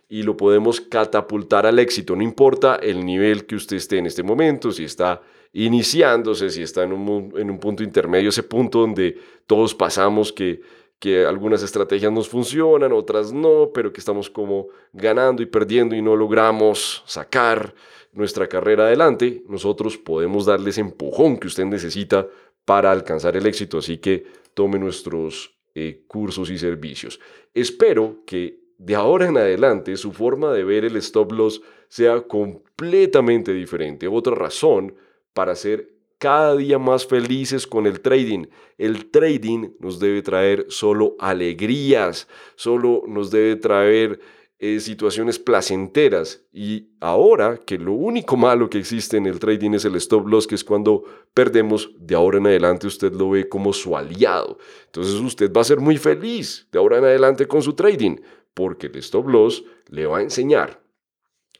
y 0.09 0.23
lo 0.23 0.35
podemos 0.35 0.81
catapultar 0.81 1.65
al 1.65 1.79
éxito, 1.79 2.17
no 2.17 2.21
importa 2.21 2.75
el 2.83 3.05
nivel 3.05 3.45
que 3.45 3.55
usted 3.55 3.77
esté 3.77 3.99
en 3.99 4.07
este 4.07 4.21
momento, 4.21 4.73
si 4.73 4.83
está 4.83 5.21
iniciándose, 5.53 6.49
si 6.49 6.63
está 6.63 6.83
en 6.83 6.91
un, 6.91 7.33
en 7.37 7.49
un 7.49 7.59
punto 7.59 7.81
intermedio, 7.81 8.27
ese 8.27 8.43
punto 8.43 8.79
donde 8.79 9.17
todos 9.47 9.73
pasamos 9.73 10.33
que 10.33 10.59
que 10.99 11.25
algunas 11.25 11.61
estrategias 11.61 12.11
nos 12.11 12.29
funcionan, 12.29 12.93
otras 12.93 13.31
no, 13.31 13.71
pero 13.73 13.91
que 13.91 13.99
estamos 13.99 14.29
como 14.29 14.67
ganando 14.93 15.43
y 15.43 15.45
perdiendo 15.45 15.95
y 15.95 16.01
no 16.01 16.15
logramos 16.15 17.03
sacar 17.05 17.73
nuestra 18.13 18.47
carrera 18.47 18.85
adelante, 18.85 19.43
nosotros 19.47 19.97
podemos 19.97 20.45
darle 20.45 20.69
ese 20.69 20.81
empujón 20.81 21.37
que 21.37 21.47
usted 21.47 21.65
necesita 21.65 22.27
para 22.63 22.91
alcanzar 22.91 23.35
el 23.35 23.45
éxito. 23.45 23.79
Así 23.79 23.97
que 23.97 24.25
tome 24.53 24.79
nuestros 24.79 25.53
eh, 25.75 26.05
cursos 26.07 26.49
y 26.49 26.57
servicios. 26.57 27.19
Espero 27.53 28.23
que 28.25 28.65
de 28.77 28.95
ahora 28.95 29.27
en 29.27 29.37
adelante 29.37 29.97
su 29.97 30.11
forma 30.11 30.53
de 30.53 30.63
ver 30.63 30.85
el 30.85 30.95
stop 30.97 31.31
loss 31.33 31.61
sea 31.89 32.21
completamente 32.21 33.53
diferente. 33.53 34.07
Otra 34.07 34.35
razón 34.35 34.95
para 35.33 35.55
ser 35.55 35.94
cada 36.17 36.55
día 36.55 36.79
más 36.79 37.05
felices 37.05 37.67
con 37.67 37.85
el 37.85 38.01
trading. 38.01 38.45
El 38.77 39.09
trading 39.11 39.71
nos 39.79 39.99
debe 39.99 40.21
traer 40.21 40.65
solo 40.69 41.15
alegrías, 41.19 42.27
solo 42.55 43.03
nos 43.07 43.31
debe 43.31 43.55
traer 43.57 44.19
eh, 44.57 44.79
situaciones 44.79 45.37
placenteras. 45.37 46.45
Y 46.53 46.89
ahora 47.01 47.57
que 47.57 47.77
lo 47.77 47.91
único 47.93 48.37
malo 48.37 48.69
que 48.69 48.77
existe 48.77 49.17
en 49.17 49.25
el 49.25 49.39
trading 49.39 49.71
es 49.71 49.85
el 49.85 49.95
stop 49.95 50.27
loss, 50.27 50.47
que 50.47 50.55
es 50.55 50.63
cuando 50.63 51.03
perdemos, 51.33 51.91
de 51.99 52.15
ahora 52.15 52.37
en 52.37 52.47
adelante 52.47 52.87
usted 52.87 53.11
lo 53.13 53.31
ve 53.31 53.49
como 53.49 53.73
su 53.73 53.97
aliado. 53.97 54.57
Entonces 54.85 55.15
usted 55.15 55.51
va 55.51 55.61
a 55.61 55.65
ser 55.65 55.79
muy 55.79 55.97
feliz 55.97 56.67
de 56.71 56.79
ahora 56.79 56.99
en 56.99 57.03
adelante 57.03 57.47
con 57.47 57.61
su 57.61 57.73
trading, 57.73 58.17
porque 58.53 58.87
el 58.87 58.95
stop 58.97 59.27
loss 59.27 59.63
le 59.89 60.05
va 60.05 60.19
a 60.19 60.21
enseñar. 60.21 60.81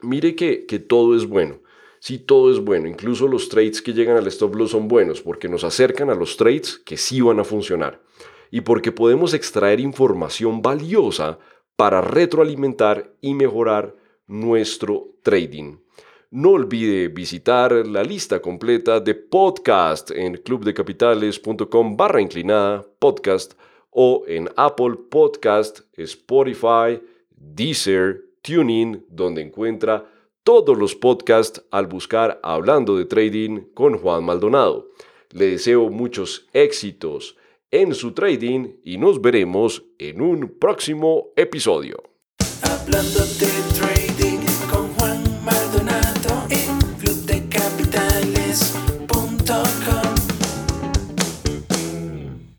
Mire 0.02 0.36
que, 0.36 0.66
que 0.66 0.80
todo 0.80 1.16
es 1.16 1.26
bueno 1.28 1.60
sí 2.06 2.20
todo 2.20 2.52
es 2.52 2.60
bueno, 2.60 2.88
incluso 2.88 3.28
los 3.28 3.50
trades 3.50 3.82
que 3.82 3.92
llegan 3.92 4.16
al 4.16 4.28
stop 4.28 4.54
loss 4.54 4.70
son 4.70 4.88
buenos 4.88 5.24
porque 5.24 5.50
nos 5.50 5.64
acercan 5.64 6.12
a 6.12 6.14
los 6.14 6.38
trades 6.38 6.78
que 6.86 6.98
sí 6.98 7.20
van 7.20 7.40
a 7.40 7.44
funcionar 7.44 8.00
y 8.52 8.62
porque 8.62 8.92
podemos 8.92 9.34
extraer 9.34 9.80
información 9.80 10.62
valiosa 10.62 11.40
para 11.76 12.02
retroalimentar 12.02 13.12
y 13.22 13.34
mejorar 13.34 13.96
nuestro 14.28 15.16
trading. 15.24 15.78
No 16.30 16.52
olvide 16.52 17.08
visitar 17.08 17.72
la 17.88 18.04
lista 18.04 18.40
completa 18.40 19.00
de 19.00 19.16
podcast 19.16 20.12
en 20.12 20.38
clubdecapitales.com 20.38 21.98
barra 21.98 22.22
inclinada 22.22 22.86
podcast 23.00 23.56
o 23.90 24.24
en 24.28 24.48
Apple 24.56 24.94
Podcast, 25.10 25.80
Spotify, 25.98 27.02
Deezer, 27.32 28.26
TuneIn, 28.44 29.08
donde 29.10 29.42
encuentra 29.42 30.06
todos 30.46 30.78
los 30.78 30.94
podcasts 30.94 31.64
al 31.72 31.88
buscar 31.88 32.40
Hablando 32.44 32.96
de 32.98 33.06
Trading 33.06 33.62
con 33.74 33.98
Juan 33.98 34.24
Maldonado. 34.24 34.92
Le 35.32 35.48
deseo 35.48 35.90
muchos 35.90 36.48
éxitos 36.54 37.36
en 37.72 37.96
su 37.96 38.12
trading 38.12 38.76
y 38.84 39.00
nos 39.00 39.20
veremos 39.20 39.84
en 39.98 40.22
un 40.22 40.60
próximo 40.60 41.30
episodio. 41.36 41.98